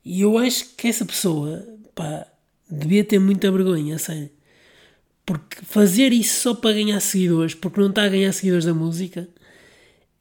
E 0.03 0.21
eu 0.21 0.37
acho 0.37 0.75
que 0.75 0.87
essa 0.87 1.05
pessoa, 1.05 1.65
pá, 1.93 2.27
devia 2.69 3.03
ter 3.03 3.19
muita 3.19 3.51
vergonha, 3.51 3.97
sério. 3.97 4.29
Porque 5.25 5.65
fazer 5.65 6.13
isso 6.13 6.41
só 6.41 6.53
para 6.53 6.73
ganhar 6.73 6.99
seguidores, 6.99 7.55
porque 7.55 7.79
não 7.79 7.89
está 7.89 8.03
a 8.03 8.09
ganhar 8.09 8.31
seguidores 8.31 8.65
da 8.65 8.73
música, 8.73 9.27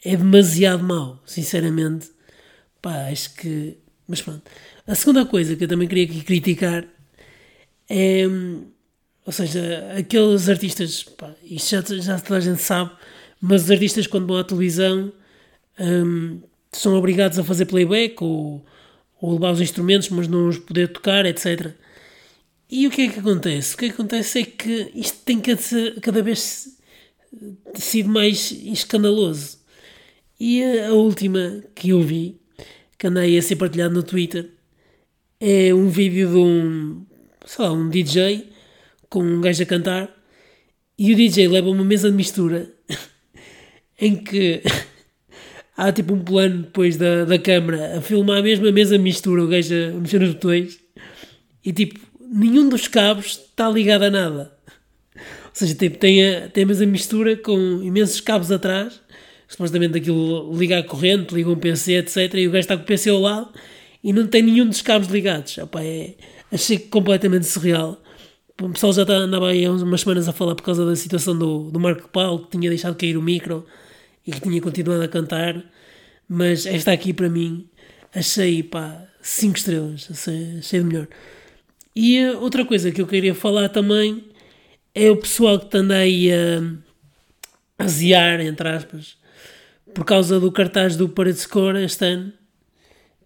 é 0.04 0.16
demasiado 0.16 0.82
mau, 0.82 1.23
sinceramente. 1.26 2.11
Pá, 2.80 3.08
acho 3.11 3.34
que. 3.34 3.78
Mas 4.08 4.23
pronto. 4.23 4.42
A 4.87 4.94
segunda 4.94 5.25
coisa 5.26 5.56
que 5.56 5.64
eu 5.64 5.68
também 5.68 5.88
queria 5.88 6.04
aqui 6.04 6.23
criticar 6.23 6.87
é. 7.88 8.25
Ou 9.26 9.32
seja, 9.32 9.92
aqueles 9.99 10.49
artistas. 10.49 11.02
Pá, 11.02 11.34
isto 11.42 11.70
já, 11.70 11.82
já 12.00 12.20
toda 12.20 12.38
a 12.38 12.40
gente 12.40 12.61
sabe, 12.62 12.90
mas 13.40 13.64
os 13.64 13.70
artistas, 13.70 14.06
quando 14.06 14.26
vão 14.26 14.38
à 14.38 14.44
televisão, 14.44 15.12
hum, 15.78 16.40
são 16.73 16.94
obrigados 16.94 17.38
a 17.38 17.44
fazer 17.44 17.66
playback 17.66 18.23
ou, 18.23 18.64
ou 19.20 19.32
levar 19.34 19.52
os 19.52 19.61
instrumentos, 19.61 20.08
mas 20.11 20.28
não 20.28 20.49
os 20.49 20.58
poder 20.58 20.88
tocar, 20.88 21.26
etc. 21.26 21.75
E 22.71 22.87
o 22.87 22.90
que 22.90 23.02
é 23.02 23.09
que 23.09 23.21
acontece? 23.21 23.75
O 23.75 23.78
que, 23.78 23.85
é 23.87 23.88
que 23.88 23.94
acontece 23.94 24.40
é 24.40 24.44
que 24.44 24.90
isto 24.94 25.18
tem 25.25 25.40
cada 26.00 26.23
vez 26.23 26.75
sido 27.75 28.09
mais 28.09 28.50
escandaloso. 28.50 29.59
E 30.38 30.62
a, 30.62 30.92
última 30.92 31.62
que 31.75 31.90
eu 31.90 32.02
vi, 32.02 32.40
que 32.99 33.06
andei 33.06 33.38
a 33.38 33.42
ser 33.42 33.56
partilhado 33.56 33.94
no 33.94 34.02
Twitter, 34.02 34.50
é 35.40 35.73
um 35.75 35.88
vídeo 35.88 36.30
de 36.30 36.37
um, 36.37 37.06
sei 37.44 37.64
lá, 37.64 37.73
um 37.73 37.88
DJ 37.88 38.50
com 39.09 39.23
um 39.23 39.40
gajo 39.40 39.62
a 39.62 39.66
cantar 39.66 40.25
e 40.99 41.12
o 41.12 41.16
DJ 41.16 41.49
leva 41.49 41.71
uma 41.71 41.85
mesa 41.85 42.11
de 42.11 42.16
mistura 42.16 42.73
em 44.00 44.16
que 44.16 44.62
há 45.76 45.92
tipo 45.92 46.14
um 46.14 46.25
plano 46.25 46.62
depois 46.62 46.97
da, 46.97 47.25
da 47.25 47.38
câmara 47.38 47.99
a 47.99 48.00
filmar 48.00 48.38
a 48.38 48.42
mesma 48.42 48.73
mesa 48.73 48.97
de 48.97 49.04
mistura, 49.04 49.44
o 49.44 49.49
gajo 49.49 49.75
a 49.75 50.00
mexer 50.00 50.21
nos 50.21 50.35
botões 50.35 50.80
e 51.64 51.73
tipo 51.73 52.00
nenhum 52.35 52.69
dos 52.69 52.88
cabos 52.88 53.26
está 53.26 53.71
ligado 53.71 54.03
a 54.03 54.11
nada. 54.11 54.53
Ou 55.14 55.21
seja, 55.53 55.75
tem, 55.76 55.88
tem, 55.88 56.26
a, 56.26 56.49
tem 56.49 56.64
a 56.64 56.67
mesma 56.67 56.87
mistura 56.87 57.37
com 57.37 57.81
imensos 57.81 58.21
cabos 58.21 58.50
atrás, 58.50 59.00
supostamente 59.47 59.97
aquilo 59.99 60.53
liga 60.57 60.79
a 60.79 60.83
corrente, 60.83 61.33
liga 61.33 61.49
um 61.49 61.57
PC, 61.57 61.93
etc. 61.93 62.35
E 62.35 62.49
o 62.49 62.50
gajo 62.50 62.61
está 62.61 62.76
com 62.76 62.83
o 62.83 62.87
PC 62.87 63.11
ao 63.11 63.21
lado 63.21 63.50
e 64.03 64.12
não 64.12 64.26
tem 64.26 64.43
nenhum 64.43 64.67
dos 64.67 64.83
cabos 64.83 65.07
ligados. 65.09 65.57
Opa, 65.59 65.81
é, 65.85 66.14
achei 66.50 66.76
completamente 66.76 67.47
surreal. 67.47 68.03
O 68.61 68.69
pessoal 68.71 68.93
já 68.93 69.03
está, 69.03 69.14
andava 69.14 69.49
aí 69.49 69.64
há 69.64 69.71
umas 69.71 70.00
semanas 70.00 70.29
a 70.29 70.33
falar 70.33 70.57
por 70.57 70.62
causa 70.62 70.85
da 70.85 70.97
situação 70.97 71.38
do, 71.38 71.71
do 71.71 71.79
Marco 71.79 72.09
Paulo, 72.09 72.47
que 72.47 72.59
tinha 72.59 72.69
deixado 72.69 72.97
cair 72.97 73.17
o 73.17 73.23
micro 73.23 73.64
e 74.26 74.33
que 74.33 74.41
tinha 74.41 74.61
continuado 74.61 75.03
a 75.03 75.09
cantar. 75.09 75.62
Mas 76.29 76.67
esta 76.67 76.91
aqui, 76.91 77.12
para 77.12 77.29
mim, 77.29 77.69
achei, 78.12 78.62
pá, 78.62 79.07
5 79.21 79.57
estrelas. 79.57 80.09
Achei, 80.11 80.59
achei 80.59 80.81
de 80.81 80.87
melhor. 80.87 81.09
E 81.94 82.26
outra 82.30 82.64
coisa 82.64 82.90
que 82.90 83.00
eu 83.00 83.06
queria 83.06 83.34
falar 83.34 83.68
também 83.68 84.24
é 84.94 85.10
o 85.10 85.16
pessoal 85.16 85.58
que 85.58 85.76
anda 85.76 85.96
aí 85.96 86.32
a 86.32 86.62
aziar, 87.78 88.40
entre 88.40 88.68
aspas, 88.68 89.16
por 89.92 90.04
causa 90.04 90.40
do 90.40 90.50
cartaz 90.50 90.96
do 90.96 91.08
Parade 91.08 91.38
Score 91.38 91.82
este 91.84 92.04
ano, 92.04 92.32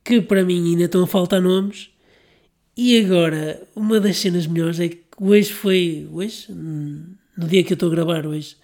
que 0.05 0.21
para 0.21 0.45
mim 0.45 0.71
ainda 0.71 0.85
estão 0.85 1.03
a 1.03 1.07
faltar 1.07 1.41
nomes. 1.41 1.91
E 2.77 2.99
agora, 3.05 3.63
uma 3.75 3.99
das 3.99 4.19
cenas 4.19 4.47
melhores 4.47 4.79
é 4.81 4.89
que 4.89 5.03
hoje 5.19 5.53
foi, 5.53 6.09
hoje, 6.13 6.47
no 6.53 7.47
dia 7.49 7.65
que 7.65 7.73
eu 7.73 7.75
estou 7.75 7.91
a 7.91 7.95
gravar 7.95 8.27
hoje, 8.27 8.57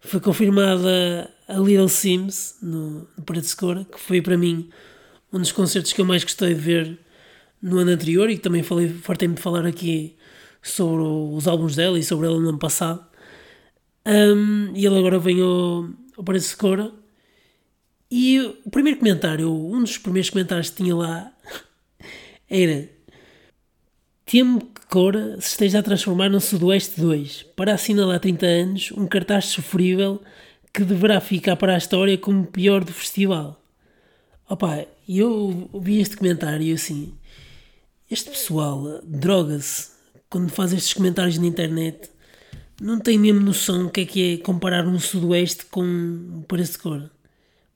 foi 0.00 0.20
confirmada 0.20 1.30
a 1.48 1.58
Little 1.58 1.88
Sims 1.88 2.56
no, 2.62 3.08
no 3.16 3.24
Parade 3.24 3.46
Score, 3.46 3.84
que 3.84 3.98
foi 3.98 4.20
para 4.22 4.36
mim 4.36 4.68
um 5.32 5.38
dos 5.38 5.52
concertos 5.52 5.92
que 5.92 6.00
eu 6.00 6.04
mais 6.04 6.22
gostei 6.22 6.54
de 6.54 6.60
ver 6.60 6.98
no 7.60 7.78
ano 7.78 7.90
anterior 7.90 8.30
e 8.30 8.36
que 8.36 8.42
também 8.42 8.62
falei, 8.62 8.88
fartei-me 8.88 9.34
de 9.34 9.42
falar 9.42 9.66
aqui 9.66 10.16
sobre 10.62 11.02
os 11.02 11.46
álbuns 11.46 11.76
dela 11.76 11.98
e 11.98 12.04
sobre 12.04 12.26
ela 12.26 12.40
no 12.40 12.48
ano 12.48 12.58
passado. 12.58 13.04
Um, 14.06 14.72
e 14.74 14.86
ele 14.86 14.98
agora 14.98 15.18
vem 15.18 15.40
ao, 15.40 15.88
ao 16.16 16.24
Parece 16.24 16.56
Cora. 16.56 16.92
E 18.10 18.40
o 18.64 18.70
primeiro 18.70 18.98
comentário, 18.98 19.52
um 19.52 19.80
dos 19.80 19.98
primeiros 19.98 20.30
comentários 20.30 20.70
que 20.70 20.76
tinha 20.76 20.94
lá 20.94 21.30
era 22.48 22.88
Temo 24.24 24.60
que 24.60 24.86
Cora 24.88 25.40
se 25.40 25.48
esteja 25.48 25.80
a 25.80 25.82
transformar 25.82 26.30
no 26.30 26.40
Sudoeste 26.40 27.00
2 27.00 27.46
para 27.54 27.74
assinalar 27.74 28.16
há 28.16 28.18
30 28.18 28.46
anos 28.46 28.92
um 28.92 29.06
cartaz 29.06 29.46
sofrível 29.46 30.22
que 30.72 30.84
deverá 30.84 31.20
ficar 31.20 31.56
para 31.56 31.74
a 31.74 31.78
história 31.78 32.16
como 32.16 32.42
o 32.42 32.46
pior 32.46 32.84
do 32.84 32.92
festival. 32.92 33.62
Opa, 34.48 34.86
eu 35.06 35.68
vi 35.82 36.00
este 36.00 36.16
comentário 36.16 36.74
assim 36.74 37.14
este 38.10 38.30
pessoal 38.30 39.00
droga-se 39.04 39.90
quando 40.30 40.50
faz 40.50 40.72
estes 40.72 40.94
comentários 40.94 41.38
na 41.38 41.46
internet. 41.46 42.10
Não 42.80 42.98
tem 43.00 43.18
mesmo 43.18 43.40
noção 43.40 43.86
o 43.86 43.90
que 43.90 44.02
é 44.02 44.06
que 44.06 44.34
é 44.34 44.36
comparar 44.38 44.86
um 44.86 44.98
sudoeste 44.98 45.66
com 45.66 45.82
um 45.82 46.42
preço 46.46 46.72
de 46.72 46.78
cor. 46.78 47.10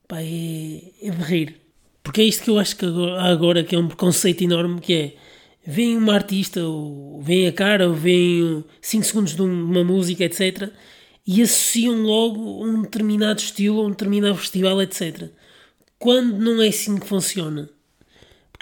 Pá, 0.07 0.21
é, 0.21 0.81
é 1.01 1.09
de 1.09 1.23
rir. 1.23 1.61
Porque 2.01 2.21
é 2.21 2.23
isto 2.25 2.43
que 2.43 2.49
eu 2.49 2.59
acho 2.59 2.75
que 2.75 2.85
agora, 2.85 3.21
agora 3.21 3.63
que 3.63 3.75
é 3.75 3.79
um 3.79 3.87
preconceito 3.87 4.43
enorme 4.43 4.81
que 4.81 4.93
é 4.93 5.15
vem 5.65 5.97
uma 5.97 6.13
artista, 6.13 6.63
ou 6.63 7.21
vem 7.21 7.47
a 7.47 7.53
cara, 7.53 7.87
ou 7.87 7.95
vem 7.95 8.63
5 8.81 9.05
segundos 9.05 9.35
de 9.35 9.41
uma 9.41 9.83
música, 9.83 10.23
etc. 10.23 10.69
E 11.25 11.41
associam 11.41 12.01
logo 12.01 12.65
um 12.65 12.81
determinado 12.81 13.39
estilo, 13.39 13.85
um 13.85 13.91
determinado 13.91 14.35
festival, 14.35 14.81
etc. 14.81 15.29
Quando 15.97 16.37
não 16.37 16.61
é 16.61 16.67
assim 16.67 16.97
que 16.97 17.07
funciona. 17.07 17.69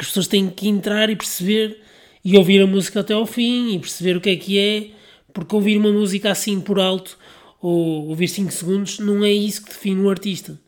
Porque 0.01 0.05
as 0.05 0.07
pessoas 0.07 0.27
têm 0.27 0.49
que 0.49 0.67
entrar 0.67 1.11
e 1.11 1.15
perceber 1.15 1.79
e 2.25 2.35
ouvir 2.35 2.59
a 2.59 2.65
música 2.65 3.01
até 3.01 3.13
ao 3.13 3.27
fim 3.27 3.75
e 3.75 3.79
perceber 3.79 4.17
o 4.17 4.21
que 4.21 4.31
é 4.31 4.35
que 4.35 4.57
é, 4.57 4.87
porque 5.31 5.53
ouvir 5.53 5.77
uma 5.77 5.91
música 5.91 6.31
assim 6.31 6.59
por 6.59 6.79
alto 6.79 7.19
ou 7.61 8.07
ouvir 8.07 8.27
5 8.27 8.51
segundos 8.51 8.97
não 8.97 9.23
é 9.23 9.31
isso 9.31 9.63
que 9.63 9.69
define 9.69 10.01
um 10.01 10.09
artista. 10.09 10.59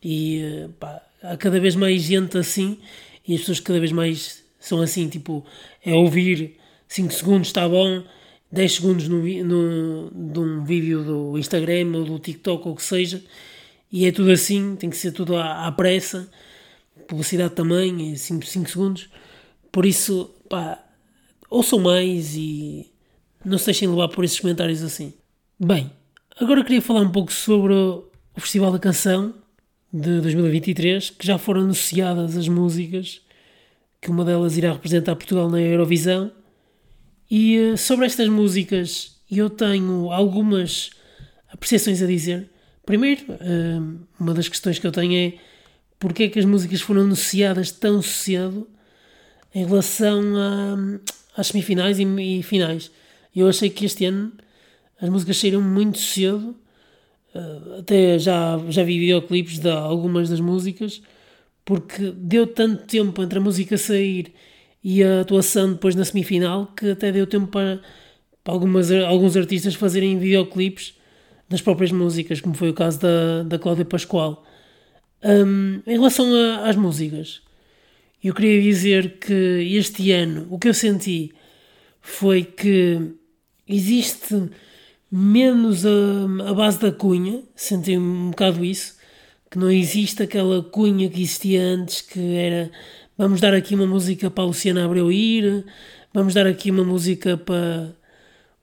E 0.00 0.42
eh, 0.42 0.68
pá, 0.78 1.02
há 1.24 1.36
cada 1.36 1.58
vez 1.58 1.74
mais 1.74 2.02
gente 2.02 2.38
assim 2.38 2.78
e 3.26 3.34
as 3.34 3.40
pessoas 3.40 3.58
cada 3.58 3.80
vez 3.80 3.90
mais 3.90 4.44
são 4.60 4.80
assim, 4.80 5.08
tipo, 5.08 5.44
é 5.84 5.92
ouvir 5.92 6.56
5 6.86 7.12
segundos 7.12 7.48
está 7.48 7.68
bom, 7.68 8.04
10 8.52 8.72
segundos 8.72 9.08
no, 9.08 9.24
no, 9.44 10.32
de 10.32 10.38
um 10.38 10.62
vídeo 10.62 11.02
do 11.02 11.36
Instagram 11.36 11.96
ou 11.96 12.04
do 12.04 12.18
TikTok 12.20 12.68
ou 12.68 12.74
o 12.74 12.76
que 12.76 12.84
seja, 12.84 13.24
e 13.90 14.06
é 14.06 14.12
tudo 14.12 14.30
assim, 14.30 14.76
tem 14.76 14.88
que 14.88 14.96
ser 14.96 15.10
tudo 15.10 15.34
à, 15.34 15.66
à 15.66 15.72
pressa, 15.72 16.30
publicidade 17.08 17.54
também, 17.54 18.12
é 18.12 18.16
5, 18.16 18.46
5 18.46 18.70
segundos, 18.70 19.08
por 19.70 19.86
isso, 19.86 20.30
pá, 20.48 20.82
ouçam 21.50 21.78
mais 21.78 22.34
e 22.34 22.90
não 23.44 23.58
se 23.58 23.66
deixem 23.66 23.88
levar 23.88 24.08
por 24.08 24.24
esses 24.24 24.38
comentários 24.38 24.82
assim. 24.82 25.14
Bem, 25.58 25.90
agora 26.38 26.62
queria 26.64 26.82
falar 26.82 27.00
um 27.00 27.10
pouco 27.10 27.32
sobre 27.32 27.72
o 27.72 28.10
Festival 28.36 28.72
da 28.72 28.78
Canção 28.78 29.34
de 29.92 30.20
2023, 30.20 31.10
que 31.10 31.26
já 31.26 31.38
foram 31.38 31.62
anunciadas 31.62 32.36
as 32.36 32.48
músicas, 32.48 33.20
que 34.00 34.10
uma 34.10 34.24
delas 34.24 34.56
irá 34.56 34.72
representar 34.72 35.14
Portugal 35.16 35.48
na 35.50 35.60
Eurovisão 35.60 36.32
e 37.30 37.58
uh, 37.58 37.78
sobre 37.78 38.04
estas 38.04 38.28
músicas 38.28 39.16
eu 39.30 39.48
tenho 39.48 40.12
algumas 40.12 40.90
apreciações 41.50 42.02
a 42.02 42.06
dizer. 42.06 42.50
Primeiro, 42.84 43.22
uh, 43.32 44.06
uma 44.18 44.34
das 44.34 44.48
questões 44.48 44.78
que 44.78 44.86
eu 44.86 44.92
tenho 44.92 45.14
é 45.14 45.38
porque 46.02 46.24
é 46.24 46.28
que 46.28 46.38
as 46.40 46.44
músicas 46.44 46.80
foram 46.80 47.02
anunciadas 47.02 47.70
tão 47.70 48.02
cedo 48.02 48.66
em 49.54 49.64
relação 49.64 50.20
a, 50.36 51.40
às 51.40 51.46
semifinais 51.46 52.00
e, 52.00 52.02
e, 52.02 52.42
finais. 52.42 52.90
Eu 53.34 53.48
achei 53.48 53.70
que 53.70 53.84
este 53.84 54.06
ano 54.06 54.32
as 55.00 55.08
músicas 55.08 55.36
saíram 55.36 55.62
muito 55.62 55.98
cedo, 55.98 56.56
uh, 57.32 57.78
até 57.78 58.18
já, 58.18 58.60
já 58.68 58.82
vi 58.82 58.98
videoclipes 58.98 59.60
de 59.60 59.70
algumas 59.70 60.28
das 60.28 60.40
músicas, 60.40 61.00
porque 61.64 62.12
deu 62.16 62.48
tanto 62.48 62.84
tempo 62.84 63.22
entre 63.22 63.38
a 63.38 63.42
música 63.42 63.78
sair 63.78 64.34
e 64.82 65.04
a 65.04 65.20
atuação 65.20 65.74
depois 65.74 65.94
na 65.94 66.04
semifinal 66.04 66.66
que 66.76 66.90
até 66.90 67.12
deu 67.12 67.28
tempo 67.28 67.46
para, 67.46 67.80
para 68.42 68.52
algumas, 68.52 68.90
alguns 68.90 69.36
artistas 69.36 69.76
fazerem 69.76 70.18
videoclipes 70.18 70.94
das 71.48 71.62
próprias 71.62 71.92
músicas, 71.92 72.40
como 72.40 72.56
foi 72.56 72.70
o 72.70 72.74
caso 72.74 72.98
da, 72.98 73.44
da 73.44 73.56
Cláudia 73.56 73.84
Pascoal. 73.84 74.44
Um, 75.24 75.82
em 75.86 75.92
relação 75.92 76.26
a, 76.34 76.68
às 76.68 76.76
músicas, 76.76 77.42
eu 78.22 78.34
queria 78.34 78.60
dizer 78.60 79.18
que 79.18 79.32
este 79.76 80.10
ano 80.10 80.46
o 80.50 80.58
que 80.58 80.68
eu 80.68 80.74
senti 80.74 81.32
foi 82.00 82.42
que 82.42 83.12
existe 83.68 84.50
menos 85.10 85.84
a, 85.86 86.48
a 86.48 86.54
base 86.54 86.80
da 86.80 86.90
cunha, 86.90 87.42
senti 87.54 87.96
um 87.96 88.30
bocado 88.30 88.64
isso, 88.64 88.96
que 89.50 89.58
não 89.58 89.70
existe 89.70 90.22
aquela 90.22 90.62
cunha 90.62 91.08
que 91.08 91.22
existia 91.22 91.62
antes, 91.62 92.00
que 92.00 92.34
era 92.34 92.70
vamos 93.16 93.40
dar 93.40 93.54
aqui 93.54 93.74
uma 93.74 93.86
música 93.86 94.30
para 94.30 94.44
a 94.44 94.46
Luciana 94.46 94.84
Abreu 94.84 95.12
ir, 95.12 95.64
vamos 96.12 96.34
dar 96.34 96.46
aqui 96.46 96.70
uma 96.70 96.84
música 96.84 97.36
para 97.36 97.94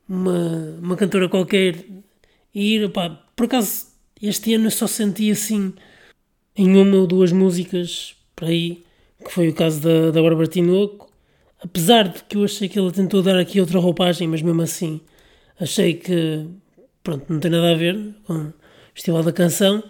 uma, 0.07 0.77
uma 0.81 0.97
cantora 0.97 1.29
qualquer 1.29 1.85
ir. 2.53 2.89
Pá, 2.91 3.09
por 3.35 3.45
acaso, 3.45 3.87
este 4.21 4.53
ano 4.55 4.65
eu 4.65 4.71
só 4.71 4.87
senti 4.87 5.31
assim 5.31 5.73
em 6.59 6.75
uma 6.75 6.97
ou 6.97 7.07
duas 7.07 7.31
músicas 7.31 8.15
por 8.35 8.49
aí, 8.49 8.83
que 9.23 9.31
foi 9.31 9.47
o 9.47 9.53
caso 9.53 9.79
da, 9.79 10.11
da 10.11 10.21
Bárbara 10.21 10.45
Tinoco. 10.45 11.09
Apesar 11.61 12.09
de 12.09 12.21
que 12.25 12.35
eu 12.35 12.43
achei 12.43 12.67
que 12.67 12.77
ela 12.77 12.91
tentou 12.91 13.23
dar 13.23 13.39
aqui 13.39 13.61
outra 13.61 13.79
roupagem, 13.79 14.27
mas 14.27 14.41
mesmo 14.41 14.61
assim 14.61 14.99
achei 15.57 15.93
que 15.93 16.45
pronto, 17.01 17.31
não 17.31 17.39
tem 17.39 17.49
nada 17.49 17.71
a 17.71 17.75
ver 17.75 18.13
com 18.25 18.33
o 18.33 18.53
Festival 18.93 19.23
da 19.23 19.31
Canção. 19.31 19.81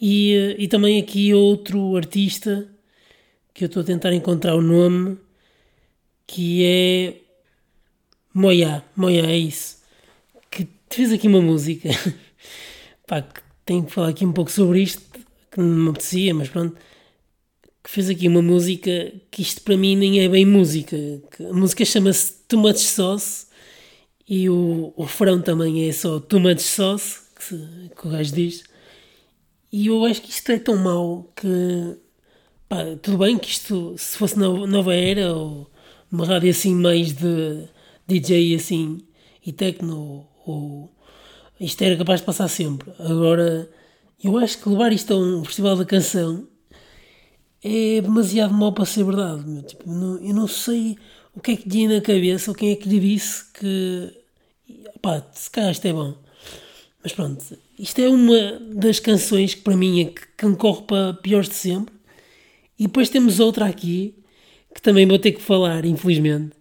E, 0.00 0.56
e 0.58 0.66
também 0.68 0.98
aqui 0.98 1.34
outro 1.34 1.94
artista 1.94 2.66
que 3.52 3.64
eu 3.64 3.66
estou 3.66 3.82
a 3.82 3.86
tentar 3.86 4.14
encontrar 4.14 4.54
o 4.54 4.62
nome, 4.62 5.18
que 6.26 6.64
é 6.64 7.14
Moya, 8.32 8.82
Moya 8.96 9.26
é 9.26 9.36
isso, 9.36 9.82
que 10.50 10.66
fez 10.88 11.12
aqui 11.12 11.28
uma 11.28 11.42
música, 11.42 11.90
pá, 13.06 13.20
que 13.20 13.42
tenho 13.66 13.84
que 13.84 13.92
falar 13.92 14.08
aqui 14.08 14.24
um 14.24 14.32
pouco 14.32 14.50
sobre 14.50 14.80
isto, 14.80 15.02
que 15.50 15.60
me 15.60 15.90
apetecia, 15.90 16.34
mas 16.34 16.48
pronto, 16.48 16.76
que 17.82 17.90
fez 17.90 18.08
aqui 18.10 18.28
uma 18.28 18.42
música 18.42 19.12
que 19.30 19.42
isto 19.42 19.62
para 19.62 19.76
mim 19.76 19.96
nem 19.96 20.20
é 20.20 20.28
bem 20.28 20.44
música, 20.46 20.96
a 21.48 21.52
música 21.52 21.84
chama-se 21.84 22.34
Too 22.48 22.60
Much 22.60 22.78
Sauce 22.78 23.46
e 24.28 24.48
o, 24.48 24.92
o 24.96 25.02
refrão 25.04 25.40
também 25.40 25.88
é 25.88 25.92
só 25.92 26.20
Too 26.20 26.40
Much 26.40 26.60
Sauce, 26.60 27.20
que, 27.36 27.90
que 27.96 28.06
o 28.06 28.10
gajo 28.10 28.34
diz, 28.34 28.64
e 29.72 29.86
eu 29.86 30.04
acho 30.04 30.22
que 30.22 30.30
isto 30.30 30.50
é 30.52 30.58
tão 30.58 30.76
mau 30.76 31.32
que 31.36 31.98
Pá, 32.70 32.84
tudo 33.02 33.18
bem 33.18 33.36
que 33.36 33.48
isto, 33.48 33.96
se 33.98 34.16
fosse 34.16 34.38
nova 34.38 34.94
era 34.94 35.34
ou 35.34 35.68
uma 36.10 36.24
rádio 36.24 36.50
assim 36.50 36.72
mais 36.72 37.12
de 37.12 37.64
DJ 38.06 38.54
assim 38.54 39.00
e 39.44 39.52
techno, 39.52 40.24
ou 40.46 40.88
isto 41.58 41.82
era 41.82 41.96
capaz 41.96 42.20
de 42.20 42.26
passar 42.26 42.46
sempre. 42.46 42.92
Agora, 43.00 43.68
eu 44.22 44.36
acho 44.38 44.58
que 44.58 44.68
levar 44.68 44.92
isto 44.92 45.12
a 45.12 45.16
um 45.16 45.44
festival 45.44 45.76
da 45.76 45.84
canção 45.84 46.46
é 47.62 48.00
demasiado 48.00 48.54
mau 48.54 48.72
para 48.72 48.84
ser 48.84 49.04
verdade. 49.04 49.46
Meu. 49.46 49.62
Tipo, 49.62 49.90
não, 49.90 50.18
eu 50.18 50.34
não 50.34 50.46
sei 50.46 50.96
o 51.34 51.40
que 51.40 51.52
é 51.52 51.56
que 51.56 51.68
tinha 51.68 51.88
na 51.88 52.00
cabeça 52.00 52.50
ou 52.50 52.54
quem 52.54 52.72
é 52.72 52.76
que 52.76 52.88
lhe 52.88 53.00
disse 53.00 53.44
que 53.52 54.20
pá, 55.00 55.24
se 55.32 55.50
calhar 55.50 55.70
isto 55.70 55.86
é 55.86 55.92
bom. 55.92 56.14
Mas 57.02 57.12
pronto, 57.12 57.58
isto 57.78 57.98
é 57.98 58.08
uma 58.08 58.58
das 58.74 59.00
canções 59.00 59.54
que 59.54 59.62
para 59.62 59.76
mim 59.76 60.02
é 60.02 60.04
que 60.06 60.22
concorre 60.38 60.82
para 60.82 61.14
piores 61.14 61.48
de 61.48 61.54
sempre. 61.54 61.94
E 62.78 62.84
depois 62.84 63.08
temos 63.08 63.40
outra 63.40 63.66
aqui, 63.66 64.14
que 64.74 64.82
também 64.82 65.06
vou 65.06 65.18
ter 65.18 65.32
que 65.32 65.40
falar, 65.40 65.84
infelizmente, 65.84 66.52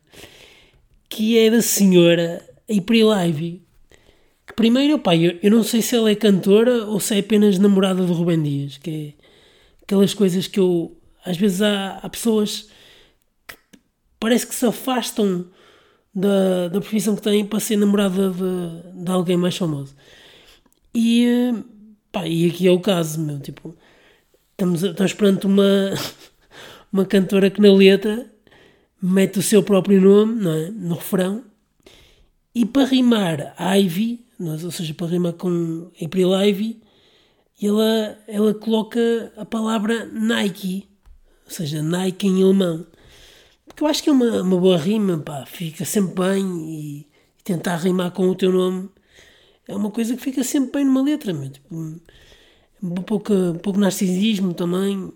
que 1.09 1.37
é 1.37 1.49
da 1.49 1.61
senhora 1.61 2.45
April 2.69 3.13
Ivy. 3.13 3.68
Primeiro, 4.59 4.99
pá, 4.99 5.15
eu, 5.15 5.39
eu 5.41 5.49
não 5.49 5.63
sei 5.63 5.81
se 5.81 5.95
ela 5.95 6.11
é 6.11 6.15
cantora 6.15 6.83
ou 6.83 6.99
se 6.99 7.15
é 7.15 7.19
apenas 7.19 7.57
namorada 7.57 8.05
do 8.05 8.11
Rubem 8.11 8.43
Dias, 8.43 8.77
que 8.77 9.15
é 9.17 9.23
aquelas 9.83 10.13
coisas 10.13 10.47
que 10.47 10.59
eu. 10.59 10.97
Às 11.23 11.37
vezes 11.37 11.61
há, 11.61 11.99
há 12.03 12.09
pessoas 12.09 12.67
que 13.47 13.55
parece 14.19 14.45
que 14.45 14.53
se 14.53 14.65
afastam 14.65 15.47
da, 16.13 16.67
da 16.67 16.81
profissão 16.81 17.15
que 17.15 17.21
têm 17.21 17.45
para 17.45 17.61
ser 17.61 17.77
namorada 17.77 18.31
de, 18.31 19.01
de 19.05 19.09
alguém 19.09 19.37
mais 19.37 19.55
famoso. 19.55 19.95
E, 20.93 21.53
pá, 22.11 22.27
e 22.27 22.49
aqui 22.49 22.67
é 22.67 22.71
o 22.71 22.81
caso, 22.81 23.21
meu, 23.21 23.39
tipo 23.39 23.77
Estamos, 24.51 24.83
estamos 24.83 25.13
perante 25.13 25.45
uma, 25.45 25.93
uma 26.91 27.05
cantora 27.05 27.49
que 27.49 27.61
na 27.61 27.73
letra 27.73 28.29
mete 29.01 29.39
o 29.39 29.41
seu 29.41 29.63
próprio 29.63 30.01
nome 30.01 30.41
não 30.41 30.51
é? 30.51 30.69
no 30.69 30.95
refrão 30.95 31.45
e 32.53 32.65
para 32.65 32.83
rimar 32.83 33.55
Ivy, 33.57 34.27
é? 34.39 34.65
ou 34.65 34.71
seja, 34.71 34.93
para 34.93 35.07
rimar 35.07 35.33
com 35.33 35.91
April 36.01 36.33
Ivy, 36.33 36.81
ela, 37.61 38.17
ela 38.27 38.53
coloca 38.53 39.33
a 39.35 39.45
palavra 39.45 40.05
Nike, 40.05 40.87
ou 41.45 41.51
seja, 41.51 41.81
Nike 41.81 42.27
em 42.27 42.43
alemão. 42.43 42.85
Porque 43.65 43.83
eu 43.83 43.87
acho 43.87 44.03
que 44.03 44.09
é 44.09 44.13
uma, 44.13 44.41
uma 44.41 44.57
boa 44.57 44.77
rima, 44.77 45.17
pá, 45.19 45.45
fica 45.45 45.85
sempre 45.85 46.15
bem 46.15 46.45
e, 46.69 46.99
e, 46.99 47.07
tentar 47.43 47.77
rimar 47.77 48.11
com 48.11 48.27
o 48.29 48.35
teu 48.35 48.51
nome 48.51 48.89
é 49.69 49.75
uma 49.75 49.91
coisa 49.91 50.15
que 50.15 50.21
fica 50.23 50.43
sempre 50.43 50.71
bem 50.71 50.85
numa 50.85 51.03
letra. 51.03 51.31
Meu, 51.31 51.47
tipo, 51.47 51.75
um 51.75 52.95
pouco, 53.05 53.31
um 53.31 53.59
pouco 53.59 53.79
narcisismo 53.79 54.51
também. 54.51 55.13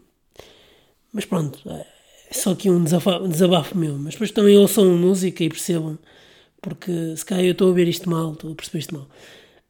Mas 1.12 1.26
pronto, 1.26 1.60
é 1.68 1.86
só 2.32 2.52
aqui 2.52 2.70
um 2.70 2.84
desabafo, 2.84 3.26
um 3.26 3.30
desabafo 3.30 3.76
meu. 3.76 3.98
Mas 3.98 4.14
depois 4.14 4.32
também 4.32 4.56
ouçam 4.56 4.86
música 4.96 5.44
e 5.44 5.50
percebam, 5.50 5.98
porque 6.64 7.16
se 7.16 7.26
calhar 7.26 7.46
eu 7.46 7.52
estou 7.52 7.70
a 7.70 7.74
ver 7.74 7.88
isto 7.88 8.10
mal, 8.10 8.34
estou 8.34 8.52
a 8.52 8.56
perceber 8.56 8.80
isto 8.80 8.96
mal. 8.96 9.08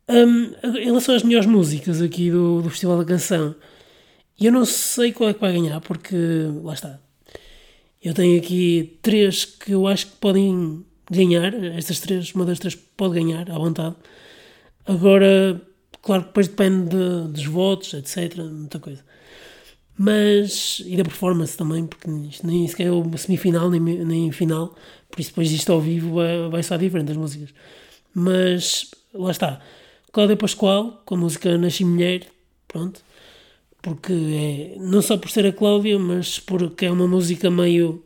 Um, 0.10 0.53
em 0.77 0.86
relação 0.86 1.15
às 1.15 1.23
melhores 1.23 1.47
músicas 1.47 2.01
aqui 2.01 2.32
do, 2.32 2.62
do 2.62 2.69
Festival 2.69 2.99
da 2.99 3.06
Canção, 3.06 3.56
eu 4.39 4.51
não 4.51 4.65
sei 4.65 5.12
qual 5.12 5.29
é 5.29 5.34
que 5.34 5.41
vai 5.41 5.53
ganhar, 5.53 5.82
porque 5.82 6.15
lá 6.63 6.73
está. 6.73 6.99
Eu 8.01 8.13
tenho 8.13 8.38
aqui 8.39 8.99
três 9.01 9.45
que 9.45 9.71
eu 9.73 9.88
acho 9.88 10.08
que 10.08 10.13
podem 10.17 10.86
ganhar. 11.10 11.53
Estas 11.75 11.99
três, 11.99 12.34
uma 12.34 12.45
das 12.45 12.60
três 12.60 12.75
pode 12.75 13.15
ganhar 13.15 13.49
à 13.49 13.58
vontade. 13.58 13.95
Agora 14.86 15.62
Claro 16.03 16.23
que 16.23 16.27
depois 16.27 16.49
depende 16.49 16.89
de, 16.89 17.27
dos 17.29 17.45
votos, 17.45 17.93
etc. 17.93 18.36
Muita 18.39 18.77
coisa. 18.77 19.01
Mas. 19.97 20.82
e 20.86 20.97
da 20.97 21.03
performance 21.03 21.58
também, 21.58 21.86
porque 21.86 22.10
isto 22.10 22.45
nem 22.47 22.67
sequer 22.67 22.88
é 22.88 22.91
uma 22.91 23.17
semifinal 23.17 23.69
nem, 23.69 23.79
nem 23.82 24.32
final, 24.32 24.75
por 25.10 25.19
isso 25.19 25.29
depois 25.29 25.49
disto 25.49 25.71
ao 25.71 25.79
vivo 25.79 26.15
vai, 26.15 26.49
vai 26.49 26.60
estar 26.62 26.77
diferente 26.77 27.12
as 27.12 27.17
músicas. 27.17 27.53
Mas 28.13 28.91
lá 29.13 29.32
está. 29.32 29.62
Cláudia 30.12 30.38
Pascoal, 30.38 31.01
com 31.06 31.15
a 31.15 31.17
música 31.17 31.58
Nasci 31.58 31.86
Mulher, 31.86 32.27
pronto. 32.67 33.01
Porque 33.82 34.13
é. 34.13 34.79
não 34.79 35.01
só 35.01 35.17
por 35.17 35.29
ser 35.29 35.45
a 35.45 35.53
Cláudia, 35.53 35.99
mas 35.99 36.39
porque 36.39 36.86
é 36.86 36.91
uma 36.91 37.08
música 37.08 37.49
meio. 37.51 38.03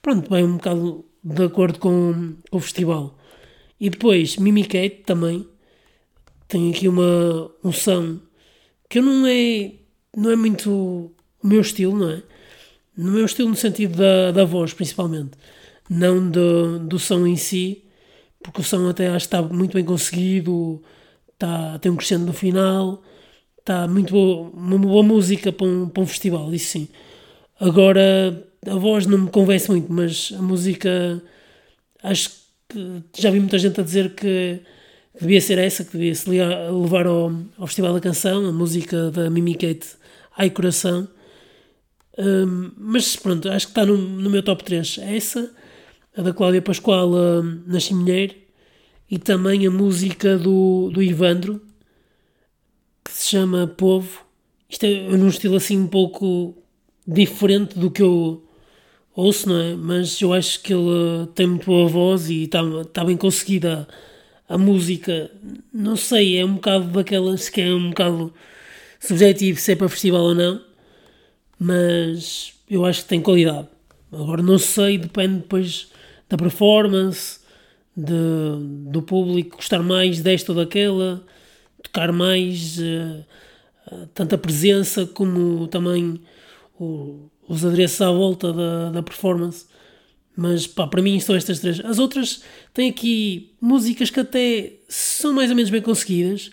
pronto, 0.00 0.28
vai 0.30 0.42
um 0.42 0.56
bocado 0.56 1.04
de 1.22 1.44
acordo 1.44 1.78
com, 1.78 2.34
com 2.50 2.56
o 2.58 2.60
festival. 2.60 3.18
E 3.80 3.90
depois 3.90 4.36
Mimi 4.36 4.64
Kate 4.64 5.02
também, 5.04 5.46
tem 6.48 6.70
aqui 6.70 6.88
uma 6.88 7.50
um 7.64 7.72
som 7.72 8.18
que 8.88 9.00
não 9.00 9.26
é 9.26 9.72
não 10.16 10.30
é 10.30 10.36
muito 10.36 10.70
o 11.42 11.46
meu 11.46 11.60
estilo, 11.60 11.96
não 11.96 12.10
é? 12.10 12.22
No 12.96 13.12
meu 13.12 13.24
estilo 13.24 13.48
no 13.48 13.56
sentido 13.56 13.96
da, 13.96 14.32
da 14.32 14.44
voz, 14.44 14.74
principalmente. 14.74 15.32
Não 15.88 16.30
do, 16.30 16.78
do 16.80 16.98
som 16.98 17.26
em 17.26 17.36
si, 17.36 17.84
porque 18.42 18.60
o 18.60 18.64
som 18.64 18.88
até 18.88 19.08
acho 19.08 19.28
que 19.28 19.34
está 19.34 19.42
muito 19.42 19.74
bem 19.74 19.84
conseguido, 19.84 20.82
está, 21.32 21.78
tem 21.78 21.90
um 21.90 21.96
crescendo 21.96 22.26
no 22.26 22.32
final, 22.32 23.02
está 23.58 23.88
muito 23.88 24.12
boa, 24.12 24.50
uma 24.54 24.78
boa 24.78 25.02
música 25.02 25.52
para 25.52 25.66
um, 25.66 25.88
para 25.88 26.02
um 26.02 26.06
festival, 26.06 26.52
isso 26.54 26.70
sim. 26.70 26.88
Agora, 27.58 28.44
a 28.66 28.74
voz 28.76 29.06
não 29.06 29.18
me 29.18 29.30
convence 29.30 29.70
muito, 29.70 29.92
mas 29.92 30.32
a 30.36 30.42
música, 30.42 31.22
acho 32.02 32.30
que 32.68 33.02
já 33.16 33.30
vi 33.30 33.40
muita 33.40 33.58
gente 33.58 33.80
a 33.80 33.84
dizer 33.84 34.14
que 34.14 34.60
devia 35.20 35.40
ser 35.40 35.58
essa, 35.58 35.84
que 35.84 35.92
devia 35.92 36.14
se 36.14 36.28
levar 36.28 37.06
ao, 37.06 37.32
ao 37.58 37.66
Festival 37.66 37.94
da 37.94 38.00
Canção, 38.00 38.46
a 38.46 38.52
música 38.52 39.10
da 39.10 39.30
Mimi 39.30 39.54
Kate 39.54 40.01
Ai 40.36 40.50
Coração. 40.50 41.08
Um, 42.18 42.72
mas 42.76 43.16
pronto, 43.16 43.48
acho 43.48 43.66
que 43.66 43.72
está 43.72 43.86
no, 43.86 43.96
no 43.96 44.30
meu 44.30 44.42
top 44.42 44.64
3. 44.64 44.98
Essa, 44.98 45.50
a 46.16 46.22
da 46.22 46.32
Cláudia 46.32 46.60
Pascoal 46.60 47.10
um, 47.10 47.62
na 47.66 47.78
e 49.10 49.18
também 49.18 49.66
a 49.66 49.70
música 49.70 50.38
do, 50.38 50.90
do 50.90 51.02
Ivandro 51.02 51.60
que 53.04 53.12
se 53.12 53.30
chama 53.30 53.66
Povo. 53.66 54.24
Isto 54.68 54.86
é 54.86 55.16
num 55.16 55.28
estilo 55.28 55.56
assim 55.56 55.78
um 55.78 55.86
pouco 55.86 56.56
diferente 57.06 57.78
do 57.78 57.90
que 57.90 58.02
eu 58.02 58.42
ouço, 59.14 59.48
não 59.48 59.60
é? 59.60 59.74
Mas 59.74 60.20
eu 60.20 60.32
acho 60.32 60.62
que 60.62 60.72
ele 60.72 61.26
tem 61.34 61.46
muito 61.46 61.66
boa 61.66 61.88
voz 61.88 62.30
e 62.30 62.44
está, 62.44 62.62
está 62.80 63.04
bem 63.04 63.16
conseguida 63.16 63.86
a 64.48 64.56
música. 64.56 65.30
Não 65.72 65.96
sei, 65.96 66.38
é 66.38 66.44
um 66.44 66.54
bocado 66.54 66.86
daquelas 66.86 67.48
que 67.48 67.60
é 67.60 67.74
um 67.74 67.90
bocado 67.90 68.32
subjetivo 69.02 69.58
se 69.58 69.72
é 69.72 69.76
para 69.76 69.88
festival 69.88 70.22
ou 70.22 70.34
não, 70.34 70.60
mas 71.58 72.54
eu 72.70 72.84
acho 72.84 73.02
que 73.02 73.08
tem 73.08 73.20
qualidade. 73.20 73.68
Agora 74.12 74.42
não 74.42 74.58
sei, 74.58 74.98
depende 74.98 75.38
depois 75.38 75.88
da 76.28 76.36
performance, 76.36 77.40
de, 77.96 78.12
do 78.90 79.02
público 79.02 79.56
gostar 79.56 79.82
mais 79.82 80.20
desta 80.20 80.52
ou 80.52 80.56
daquela, 80.56 81.24
tocar 81.82 82.12
mais 82.12 82.78
uh, 82.78 83.24
tanta 84.14 84.38
presença 84.38 85.04
como 85.06 85.66
também 85.66 86.20
o, 86.78 87.28
os 87.48 87.64
adereços 87.64 88.00
à 88.00 88.10
volta 88.10 88.52
da, 88.52 88.90
da 88.90 89.02
performance. 89.02 89.66
Mas 90.34 90.66
pá, 90.66 90.86
para 90.86 91.02
mim 91.02 91.20
são 91.20 91.34
estas 91.36 91.60
três. 91.60 91.84
As 91.84 91.98
outras 91.98 92.42
têm 92.72 92.88
aqui 92.88 93.50
músicas 93.60 94.08
que 94.08 94.20
até 94.20 94.72
são 94.88 95.32
mais 95.32 95.50
ou 95.50 95.56
menos 95.56 95.70
bem 95.70 95.82
conseguidas, 95.82 96.50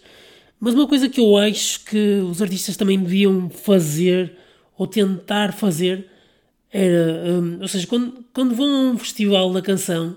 mas 0.59 0.73
uma 0.73 0.87
coisa 0.87 1.07
que 1.07 1.19
eu 1.19 1.37
acho 1.37 1.85
que 1.85 2.19
os 2.29 2.41
artistas 2.41 2.75
também 2.75 2.99
deviam 2.99 3.49
fazer 3.49 4.35
ou 4.77 4.85
tentar 4.85 5.53
fazer 5.53 6.07
era, 6.71 7.41
um, 7.41 7.61
ou 7.61 7.67
seja, 7.67 7.87
quando, 7.87 8.25
quando 8.33 8.53
vão 8.53 8.67
a 8.67 8.91
um 8.91 8.97
festival 8.97 9.51
da 9.51 9.61
canção, 9.61 10.15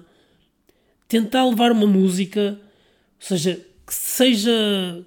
tentar 1.09 1.45
levar 1.45 1.73
uma 1.73 1.87
música, 1.87 2.59
ou 3.21 3.27
seja, 3.27 3.61
que 3.87 3.95
seja 3.95 5.05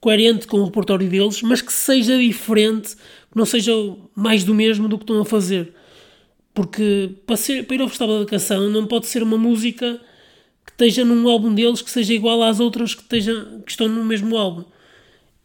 coerente 0.00 0.46
com 0.46 0.58
o 0.58 0.64
repertório 0.64 1.08
deles, 1.08 1.42
mas 1.42 1.60
que 1.60 1.72
seja 1.72 2.18
diferente, 2.18 2.94
que 2.94 3.36
não 3.36 3.46
seja 3.46 3.72
mais 4.14 4.44
do 4.44 4.54
mesmo 4.54 4.88
do 4.88 4.98
que 4.98 5.04
estão 5.04 5.20
a 5.20 5.24
fazer. 5.24 5.74
Porque 6.52 7.10
para, 7.26 7.36
ser, 7.36 7.66
para 7.66 7.76
ir 7.76 7.80
ao 7.80 7.88
Festival 7.88 8.20
da 8.20 8.26
Canção 8.26 8.68
não 8.70 8.86
pode 8.86 9.06
ser 9.06 9.22
uma 9.22 9.36
música 9.36 10.00
que 10.64 10.72
esteja 10.72 11.04
num 11.04 11.28
álbum 11.28 11.54
deles 11.54 11.82
que 11.82 11.90
seja 11.90 12.14
igual 12.14 12.42
às 12.42 12.60
outras 12.60 12.94
que, 12.94 13.02
esteja, 13.02 13.60
que 13.64 13.70
estão 13.70 13.88
no 13.88 14.04
mesmo 14.04 14.36
álbum. 14.36 14.64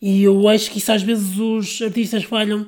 E 0.01 0.23
eu 0.23 0.47
acho 0.47 0.71
que 0.71 0.77
isso 0.77 0.91
às 0.91 1.01
vezes 1.01 1.37
os 1.37 1.81
artistas 1.81 2.23
falham 2.23 2.65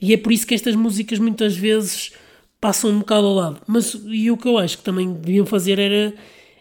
e 0.00 0.12
é 0.12 0.16
por 0.16 0.32
isso 0.32 0.46
que 0.46 0.54
estas 0.54 0.74
músicas 0.74 1.18
muitas 1.18 1.56
vezes 1.56 2.12
passam 2.60 2.90
um 2.90 2.98
bocado 2.98 3.26
ao 3.26 3.34
lado. 3.34 3.62
Mas 3.66 3.96
e 4.06 4.30
o 4.30 4.36
que 4.36 4.48
eu 4.48 4.58
acho 4.58 4.78
que 4.78 4.84
também 4.84 5.12
deviam 5.12 5.46
fazer 5.46 5.78
era 5.78 6.14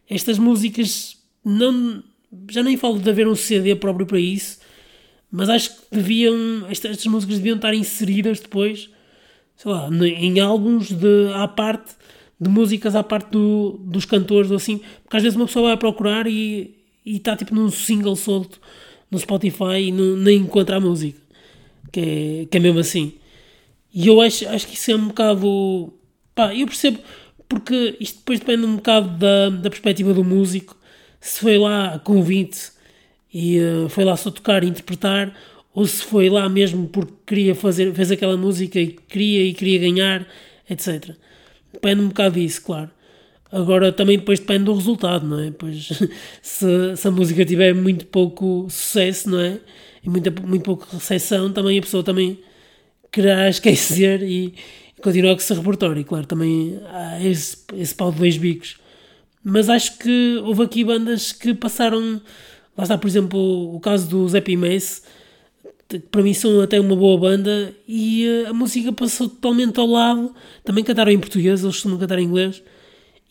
estas 0.09 0.37
músicas 0.37 1.17
não 1.43 2.03
já 2.49 2.61
nem 2.61 2.75
falo 2.77 2.99
de 2.99 3.09
haver 3.09 3.27
um 3.27 3.35
CD 3.35 3.75
próprio 3.75 4.05
para 4.05 4.19
isso, 4.19 4.59
mas 5.31 5.49
acho 5.49 5.69
que 5.69 5.81
deviam 5.91 6.65
estas, 6.69 6.91
estas 6.91 7.07
músicas 7.07 7.37
deviam 7.37 7.55
estar 7.55 7.73
inseridas 7.73 8.39
depois, 8.39 8.89
sei 9.55 9.71
lá, 9.71 9.89
em 9.89 10.39
álbuns 10.39 10.91
de 10.91 11.31
à 11.33 11.47
parte 11.47 11.93
de 12.39 12.49
músicas 12.49 12.95
à 12.95 13.03
parte 13.03 13.31
do, 13.31 13.79
dos 13.83 14.05
cantores 14.05 14.51
ou 14.51 14.57
assim, 14.57 14.81
porque 15.03 15.17
às 15.17 15.23
vezes 15.23 15.35
uma 15.35 15.45
pessoa 15.45 15.69
vai 15.69 15.77
procurar 15.77 16.27
e 16.27 16.75
está 17.05 17.35
tipo 17.35 17.53
num 17.55 17.69
single 17.69 18.15
solto 18.15 18.59
no 19.09 19.19
Spotify 19.19 19.79
e 19.87 19.91
não, 19.91 20.17
nem 20.17 20.39
encontra 20.39 20.77
a 20.77 20.79
música, 20.79 21.19
que 21.91 21.99
é, 21.99 22.47
que 22.49 22.57
é 22.57 22.59
mesmo 22.59 22.79
assim. 22.79 23.13
E 23.93 24.07
eu 24.07 24.19
acho, 24.21 24.47
acho 24.49 24.67
que 24.67 24.75
isso 24.75 24.91
é 24.91 24.95
um 24.95 25.07
bocado. 25.07 25.93
Pá, 26.33 26.53
eu 26.53 26.67
percebo, 26.67 26.99
porque 27.47 27.95
isto 27.99 28.17
depois 28.17 28.39
depende 28.39 28.65
um 28.65 28.75
bocado 28.75 29.17
da, 29.17 29.49
da 29.49 29.69
perspectiva 29.69 30.13
do 30.13 30.23
músico, 30.23 30.75
se 31.21 31.39
foi 31.39 31.57
lá 31.57 31.97
convite 31.99 32.71
e 33.33 33.59
uh, 33.59 33.89
foi 33.89 34.03
lá 34.03 34.17
só 34.17 34.29
tocar 34.29 34.63
e 34.63 34.67
interpretar, 34.67 35.33
ou 35.73 35.85
se 35.85 36.03
foi 36.03 36.29
lá 36.29 36.47
mesmo 36.49 36.87
porque 36.89 37.13
queria 37.25 37.55
fazer, 37.55 37.93
fez 37.93 38.11
aquela 38.11 38.35
música 38.35 38.79
e 38.79 38.87
queria 38.87 39.43
e 39.43 39.53
queria 39.53 39.79
ganhar, 39.79 40.27
etc. 40.69 41.15
Depende 41.75 42.01
um 42.01 42.07
bocado 42.07 42.39
disso, 42.39 42.61
claro. 42.61 42.89
Agora 43.51 43.91
também 43.91 44.17
depois 44.17 44.39
depende 44.39 44.65
do 44.65 44.73
resultado, 44.73 45.27
não 45.27 45.39
é? 45.39 45.51
Pois 45.51 45.89
se, 46.41 46.95
se 46.95 47.07
a 47.07 47.11
música 47.11 47.45
tiver 47.45 47.73
muito 47.73 48.05
pouco 48.07 48.67
sucesso, 48.69 49.29
não 49.29 49.39
é? 49.39 49.59
E 50.03 50.09
muita, 50.09 50.31
muito 50.31 50.63
pouca 50.63 50.87
recepção, 50.91 51.51
também 51.51 51.77
a 51.77 51.81
pessoa 51.81 52.03
também 52.03 52.39
quererá 53.11 53.47
esquecer 53.49 54.23
e, 54.23 54.53
e 54.97 55.01
continuar 55.01 55.35
com 55.35 55.41
esse 55.41 55.53
repertório. 55.53 56.03
Claro, 56.03 56.25
também 56.25 56.79
há 56.91 57.23
esse, 57.23 57.57
esse 57.75 57.93
pau 57.93 58.11
de 58.11 58.19
dois 58.19 58.37
bicos. 58.37 58.77
Mas 59.43 59.69
acho 59.69 59.99
que 59.99 60.41
houve 60.43 60.63
aqui 60.63 60.83
bandas 60.83 61.31
que 61.31 61.53
passaram. 61.53 62.21
Lá 62.77 62.83
está, 62.83 62.97
por 62.97 63.07
exemplo, 63.07 63.75
o 63.75 63.79
caso 63.79 64.09
do 64.09 64.27
Zé 64.27 64.43
Mace, 64.57 65.01
para 66.11 66.23
mim 66.23 66.33
são 66.33 66.61
até 66.61 66.79
uma 66.79 66.95
boa 66.95 67.19
banda, 67.19 67.73
e 67.87 68.25
eh, 68.25 68.47
a 68.47 68.53
música 68.53 68.91
passou 68.91 69.29
totalmente 69.29 69.79
ao 69.79 69.87
lado. 69.87 70.33
Também 70.63 70.83
cantaram 70.83 71.11
em 71.11 71.19
português, 71.19 71.63
eles 71.63 71.75
costumam 71.75 71.97
cantar 71.97 72.19
em 72.19 72.25
inglês, 72.25 72.61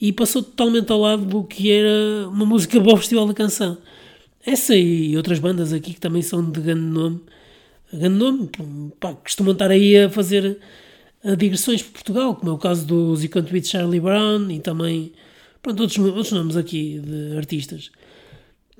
e 0.01 0.13
passou 0.13 0.43
totalmente 0.43 0.91
ao 0.93 1.01
lado 1.01 1.25
do 1.25 1.45
que 1.45 1.71
era 1.71 2.29
uma 2.29 2.47
música 2.47 2.81
para 2.81 2.93
o 2.93 2.97
Festival 2.97 3.27
da 3.27 3.35
Canção. 3.35 3.79
Essa 4.45 4.77
e 4.77 5.17
outras 5.17 5.39
bandas 5.39 5.73
aqui 5.73 5.95
que 5.95 6.01
também 6.01 6.23
são 6.23 6.49
de 6.51 6.61
grande 6.61 6.83
nome 6.83 7.21
grande 7.97 8.17
nome, 8.17 8.51
pá, 8.99 9.15
costumam 9.15 9.53
estar 9.53 9.71
aí 9.71 9.97
a 9.97 10.11
fazer 10.11 10.59
digressões 11.39 11.83
por 11.83 11.93
Portugal, 11.93 12.35
como 12.35 12.51
é 12.51 12.55
o 12.55 12.59
caso 12.59 12.87
do 12.87 13.17
Ziconto 13.17 13.53
with 13.53 13.65
Charlie 13.65 14.01
Brown 14.01 14.51
e 14.51 14.61
também 14.61 15.13
pronto, 15.63 15.81
outros, 15.81 15.99
outros 15.99 16.33
nomes 16.33 16.57
aqui 16.57 17.01
de 17.01 17.37
artistas. 17.37 17.91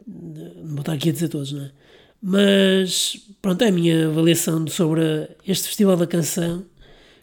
Não 0.07 0.71
vou 0.71 0.81
estar 0.81 0.93
aqui 0.93 1.09
a 1.09 1.13
dizer 1.13 1.29
todos, 1.29 1.53
não 1.53 1.63
é? 1.63 1.71
Mas 2.27 3.19
pronto, 3.43 3.61
é 3.63 3.69
a 3.69 3.73
minha 3.73 4.09
avaliação 4.09 4.67
sobre 4.67 5.29
este 5.47 5.69
Festival 5.69 5.97
da 5.97 6.07
Canção, 6.07 6.65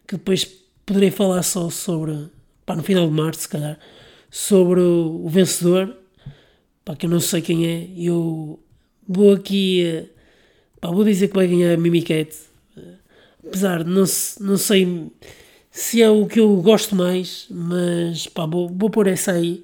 que 0.07 0.15
depois 0.15 0.45
poderei 0.85 1.09
falar 1.09 1.41
só 1.41 1.69
sobre, 1.71 2.29
pá, 2.65 2.75
no 2.75 2.83
final 2.83 3.07
de 3.07 3.13
março, 3.13 3.41
se 3.41 3.49
calhar, 3.49 3.79
sobre 4.29 4.79
o, 4.79 5.25
o 5.25 5.29
vencedor, 5.29 5.97
pá, 6.85 6.95
que 6.95 7.07
eu 7.07 7.09
não 7.09 7.19
sei 7.19 7.41
quem 7.41 7.65
é, 7.65 7.89
eu 7.97 8.59
vou 9.07 9.33
aqui 9.33 10.07
Pá, 10.81 10.89
vou 10.89 11.03
dizer 11.05 11.27
que 11.27 11.35
vai 11.35 11.47
ganhar 11.47 11.75
a 11.75 11.77
Mimicat. 11.77 12.35
Apesar 13.45 13.83
de 13.83 13.89
não, 13.91 14.03
não 14.39 14.57
sei 14.57 15.11
se 15.69 16.01
é 16.01 16.09
o 16.09 16.25
que 16.25 16.39
eu 16.39 16.59
gosto 16.59 16.95
mais, 16.95 17.45
mas 17.51 18.25
pá, 18.25 18.47
vou, 18.47 18.67
vou 18.67 18.89
pôr 18.89 19.05
essa 19.05 19.33
aí. 19.33 19.63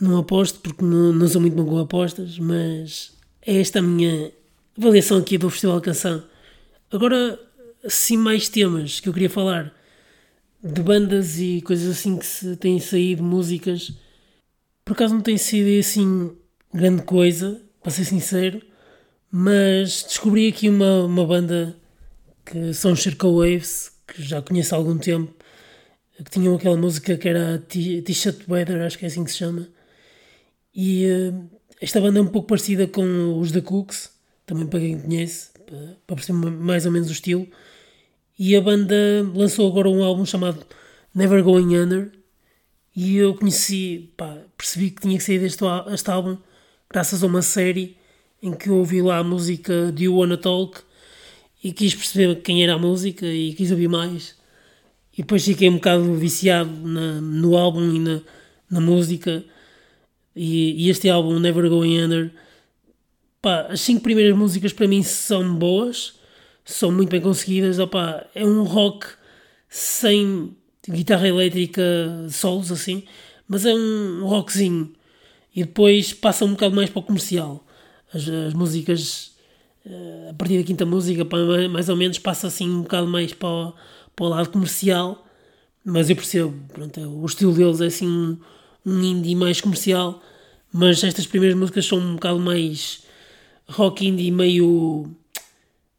Não 0.00 0.18
aposto 0.18 0.58
porque 0.58 0.84
não, 0.84 1.12
não 1.12 1.28
sou 1.28 1.40
muito 1.40 1.54
bom 1.54 1.64
com 1.64 1.78
apostas, 1.78 2.38
mas 2.40 3.12
é 3.46 3.60
esta 3.60 3.78
a 3.78 3.82
minha 3.82 4.32
avaliação 4.78 5.18
aqui 5.18 5.36
do 5.36 5.50
Festival 5.50 5.80
de 5.80 5.84
Canção. 5.84 6.22
Agora, 6.90 7.38
sim, 7.88 8.16
mais 8.16 8.48
temas 8.48 9.00
que 9.00 9.08
eu 9.08 9.12
queria 9.12 9.28
falar 9.28 9.74
de 10.62 10.82
bandas 10.82 11.38
e 11.38 11.60
coisas 11.62 11.98
assim 11.98 12.16
que 12.16 12.26
se 12.26 12.56
têm 12.56 12.78
saído, 12.78 13.22
músicas. 13.22 13.92
Por 14.84 14.92
acaso 14.92 15.14
não 15.14 15.20
tem 15.20 15.36
sido 15.36 15.78
assim 15.78 16.36
grande 16.72 17.02
coisa, 17.02 17.60
para 17.82 17.90
ser 17.90 18.04
sincero. 18.04 18.62
Mas 19.30 20.04
descobri 20.04 20.48
aqui 20.48 20.68
uma, 20.68 21.04
uma 21.04 21.26
banda 21.26 21.76
que 22.46 22.72
são 22.72 22.92
os 22.92 23.02
Circle 23.02 23.30
Waves, 23.30 23.92
que 24.06 24.22
já 24.22 24.40
conheço 24.40 24.74
há 24.74 24.78
algum 24.78 24.96
tempo, 24.96 25.34
que 26.16 26.30
tinham 26.30 26.54
aquela 26.54 26.76
música 26.76 27.16
que 27.16 27.28
era 27.28 27.58
T-shirt 27.58 28.48
Weather, 28.48 28.80
acho 28.82 28.98
que 28.98 29.04
é 29.04 29.08
assim 29.08 29.24
que 29.24 29.30
se 29.30 29.38
chama. 29.38 29.68
E 30.74 31.06
uh, 31.06 31.50
esta 31.80 32.00
banda 32.00 32.18
é 32.18 32.22
um 32.22 32.26
pouco 32.26 32.48
parecida 32.48 32.86
com 32.86 33.38
os 33.38 33.52
The 33.52 33.60
Cooks, 33.60 34.17
também 34.48 34.66
para 34.66 34.80
quem 34.80 34.98
conhece, 34.98 35.50
para, 36.06 36.16
perceber 36.16 36.50
mais 36.50 36.86
ou 36.86 36.90
menos 36.90 37.08
o 37.08 37.12
estilo. 37.12 37.46
E 38.38 38.56
a 38.56 38.60
banda 38.60 38.96
lançou 39.34 39.70
agora 39.70 39.90
um 39.90 40.02
álbum 40.02 40.24
chamado 40.24 40.64
Never 41.14 41.44
Going 41.44 41.76
Under. 41.76 42.10
E 42.96 43.16
eu 43.16 43.34
conheci, 43.34 44.10
pá, 44.16 44.38
percebi 44.56 44.90
que 44.90 45.02
tinha 45.02 45.18
que 45.18 45.22
sair 45.22 45.38
deste 45.38 45.62
este 45.92 46.10
álbum 46.10 46.36
graças 46.90 47.22
a 47.22 47.26
uma 47.26 47.42
série 47.42 47.96
em 48.42 48.52
que 48.52 48.70
ouvi 48.70 49.02
lá 49.02 49.18
a 49.18 49.24
música 49.24 49.92
de 49.92 50.04
You 50.04 50.16
Wanna 50.16 50.38
Talk 50.38 50.80
e 51.62 51.72
quis 51.72 51.94
perceber 51.94 52.36
quem 52.36 52.64
era 52.64 52.74
a 52.74 52.78
música 52.78 53.26
e 53.26 53.52
quis 53.52 53.70
ouvir 53.70 53.88
mais. 53.88 54.34
E 55.12 55.18
depois 55.18 55.44
fiquei 55.44 55.68
um 55.68 55.74
bocado 55.74 56.14
viciado 56.14 56.70
na, 56.70 57.20
no 57.20 57.56
álbum 57.56 57.94
e 57.94 57.98
na, 57.98 58.20
na 58.70 58.80
música. 58.80 59.44
E, 60.34 60.86
e 60.86 60.88
este 60.88 61.10
álbum, 61.10 61.38
Never 61.38 61.68
Going 61.68 62.00
Under, 62.00 62.32
pá, 63.40 63.66
as 63.70 63.80
cinco 63.80 64.02
primeiras 64.02 64.36
músicas 64.36 64.72
para 64.72 64.88
mim 64.88 65.02
são 65.02 65.54
boas, 65.54 66.14
são 66.64 66.92
muito 66.92 67.10
bem 67.10 67.20
conseguidas. 67.20 67.78
Opa, 67.78 68.26
é 68.34 68.44
um 68.44 68.62
rock 68.62 69.06
sem 69.68 70.56
guitarra 70.88 71.28
elétrica, 71.28 71.82
solos 72.30 72.72
assim, 72.72 73.04
mas 73.46 73.64
é 73.66 73.74
um 73.74 74.24
rockzinho. 74.24 74.92
E 75.54 75.64
depois 75.64 76.12
passa 76.12 76.44
um 76.44 76.52
bocado 76.52 76.74
mais 76.76 76.90
para 76.90 77.00
o 77.00 77.02
comercial. 77.02 77.66
As, 78.12 78.28
as 78.28 78.54
músicas, 78.54 79.32
eh, 79.84 80.28
a 80.30 80.34
partir 80.34 80.58
da 80.58 80.64
quinta 80.64 80.86
música, 80.86 81.26
mais 81.70 81.88
ou 81.88 81.96
menos, 81.96 82.18
passa 82.18 82.46
assim 82.46 82.68
um 82.68 82.82
bocado 82.82 83.06
mais 83.06 83.32
para 83.34 83.48
o, 83.48 83.74
para 84.14 84.26
o 84.26 84.28
lado 84.28 84.50
comercial. 84.50 85.26
Mas 85.84 86.10
eu 86.10 86.16
percebo, 86.16 86.54
pronto, 86.72 87.00
o 87.00 87.26
estilo 87.26 87.54
deles 87.54 87.80
é 87.80 87.86
assim 87.86 88.06
um, 88.06 88.38
um 88.84 89.02
indie 89.02 89.34
mais 89.34 89.60
comercial. 89.60 90.22
Mas 90.72 91.02
estas 91.02 91.26
primeiras 91.26 91.58
músicas 91.58 91.86
são 91.86 91.98
um 91.98 92.14
bocado 92.14 92.38
mais 92.38 93.02
rock 93.68 94.06
indie, 94.06 94.30
meio 94.30 95.10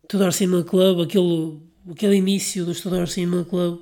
Tudor 0.08 0.34
Cinema 0.34 0.64
Club, 0.64 1.02
aquele, 1.02 1.58
aquele 1.92 2.16
início 2.16 2.66
do 2.66 2.74
Tudor 2.74 3.08
Cinema 3.08 3.46
Club 3.46 3.82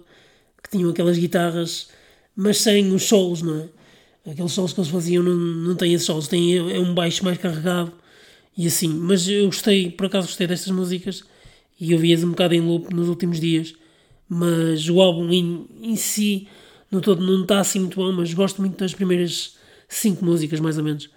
que 0.61 0.71
tinham 0.71 0.89
aquelas 0.89 1.17
guitarras, 1.17 1.89
mas 2.35 2.57
sem 2.57 2.93
os 2.93 3.03
solos, 3.03 3.41
não 3.41 3.61
é? 3.61 4.31
Aqueles 4.31 4.51
solos 4.51 4.73
que 4.73 4.81
eles 4.81 4.91
faziam 4.91 5.23
não, 5.23 5.35
não 5.35 5.75
têm 5.75 5.93
esses 5.93 6.05
solos, 6.05 6.27
tem, 6.27 6.57
é 6.57 6.79
um 6.79 6.93
baixo 6.93 7.23
mais 7.23 7.37
carregado 7.37 7.93
e 8.57 8.67
assim. 8.67 8.89
Mas 8.89 9.27
eu 9.27 9.45
gostei, 9.45 9.89
por 9.89 10.07
acaso 10.07 10.27
gostei 10.27 10.45
destas 10.45 10.73
músicas 10.73 11.23
e 11.79 11.93
ouvi-as 11.93 12.23
um 12.23 12.31
bocado 12.31 12.53
em 12.53 12.59
loop 12.59 12.93
nos 12.93 13.07
últimos 13.07 13.39
dias. 13.39 13.73
Mas 14.27 14.89
o 14.89 15.01
álbum 15.01 15.31
em, 15.31 15.65
em 15.81 15.95
si, 15.95 16.49
no 16.91 16.99
todo, 16.99 17.25
não 17.25 17.43
está 17.43 17.61
assim 17.61 17.79
muito 17.79 17.95
bom, 17.95 18.11
mas 18.11 18.33
gosto 18.33 18.59
muito 18.59 18.77
das 18.77 18.93
primeiras 18.93 19.55
cinco 19.87 20.25
músicas, 20.25 20.59
mais 20.59 20.77
ou 20.77 20.83
menos. 20.83 21.09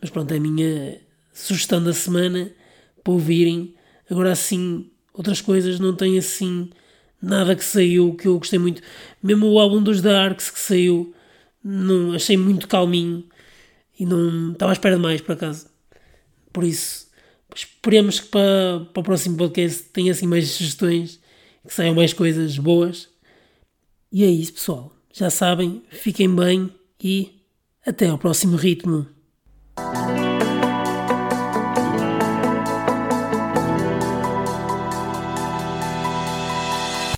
Mas 0.00 0.08
pronto, 0.08 0.32
é 0.32 0.38
a 0.38 0.40
minha 0.40 0.98
sugestão 1.36 1.82
da 1.82 1.92
semana 1.92 2.50
para 3.02 3.12
ouvirem. 3.12 3.74
Agora 4.10 4.32
assim, 4.32 4.90
outras 5.12 5.40
coisas 5.40 5.78
não 5.78 5.94
têm 5.94 6.18
assim 6.18 6.70
nada 7.20 7.54
que 7.54 7.64
saiu 7.64 8.14
que 8.14 8.26
eu 8.26 8.38
gostei 8.38 8.58
muito. 8.58 8.82
Mesmo 9.22 9.46
o 9.46 9.58
álbum 9.58 9.82
dos 9.82 10.00
Darks 10.00 10.50
que 10.50 10.58
saiu, 10.58 11.14
não, 11.62 12.12
achei 12.12 12.36
muito 12.36 12.68
calminho 12.68 13.24
e 13.98 14.06
não 14.06 14.52
estava 14.52 14.72
à 14.72 14.74
espera 14.74 14.96
de 14.96 15.02
mais, 15.02 15.20
por 15.20 15.32
acaso. 15.32 15.68
Por 16.52 16.64
isso, 16.64 17.08
esperemos 17.54 18.20
que 18.20 18.28
para, 18.28 18.86
para 18.92 19.00
o 19.00 19.04
próximo 19.04 19.36
podcast 19.36 19.84
tenha 19.92 20.12
assim 20.12 20.26
mais 20.26 20.48
sugestões, 20.50 21.20
que 21.66 21.74
saiam 21.74 21.94
mais 21.94 22.12
coisas 22.12 22.58
boas. 22.58 23.08
E 24.12 24.24
é 24.24 24.28
isso, 24.28 24.54
pessoal. 24.54 24.94
Já 25.12 25.30
sabem, 25.30 25.82
fiquem 25.90 26.34
bem 26.34 26.70
e 27.02 27.42
até 27.84 28.08
ao 28.08 28.18
próximo 28.18 28.56
ritmo. 28.56 29.06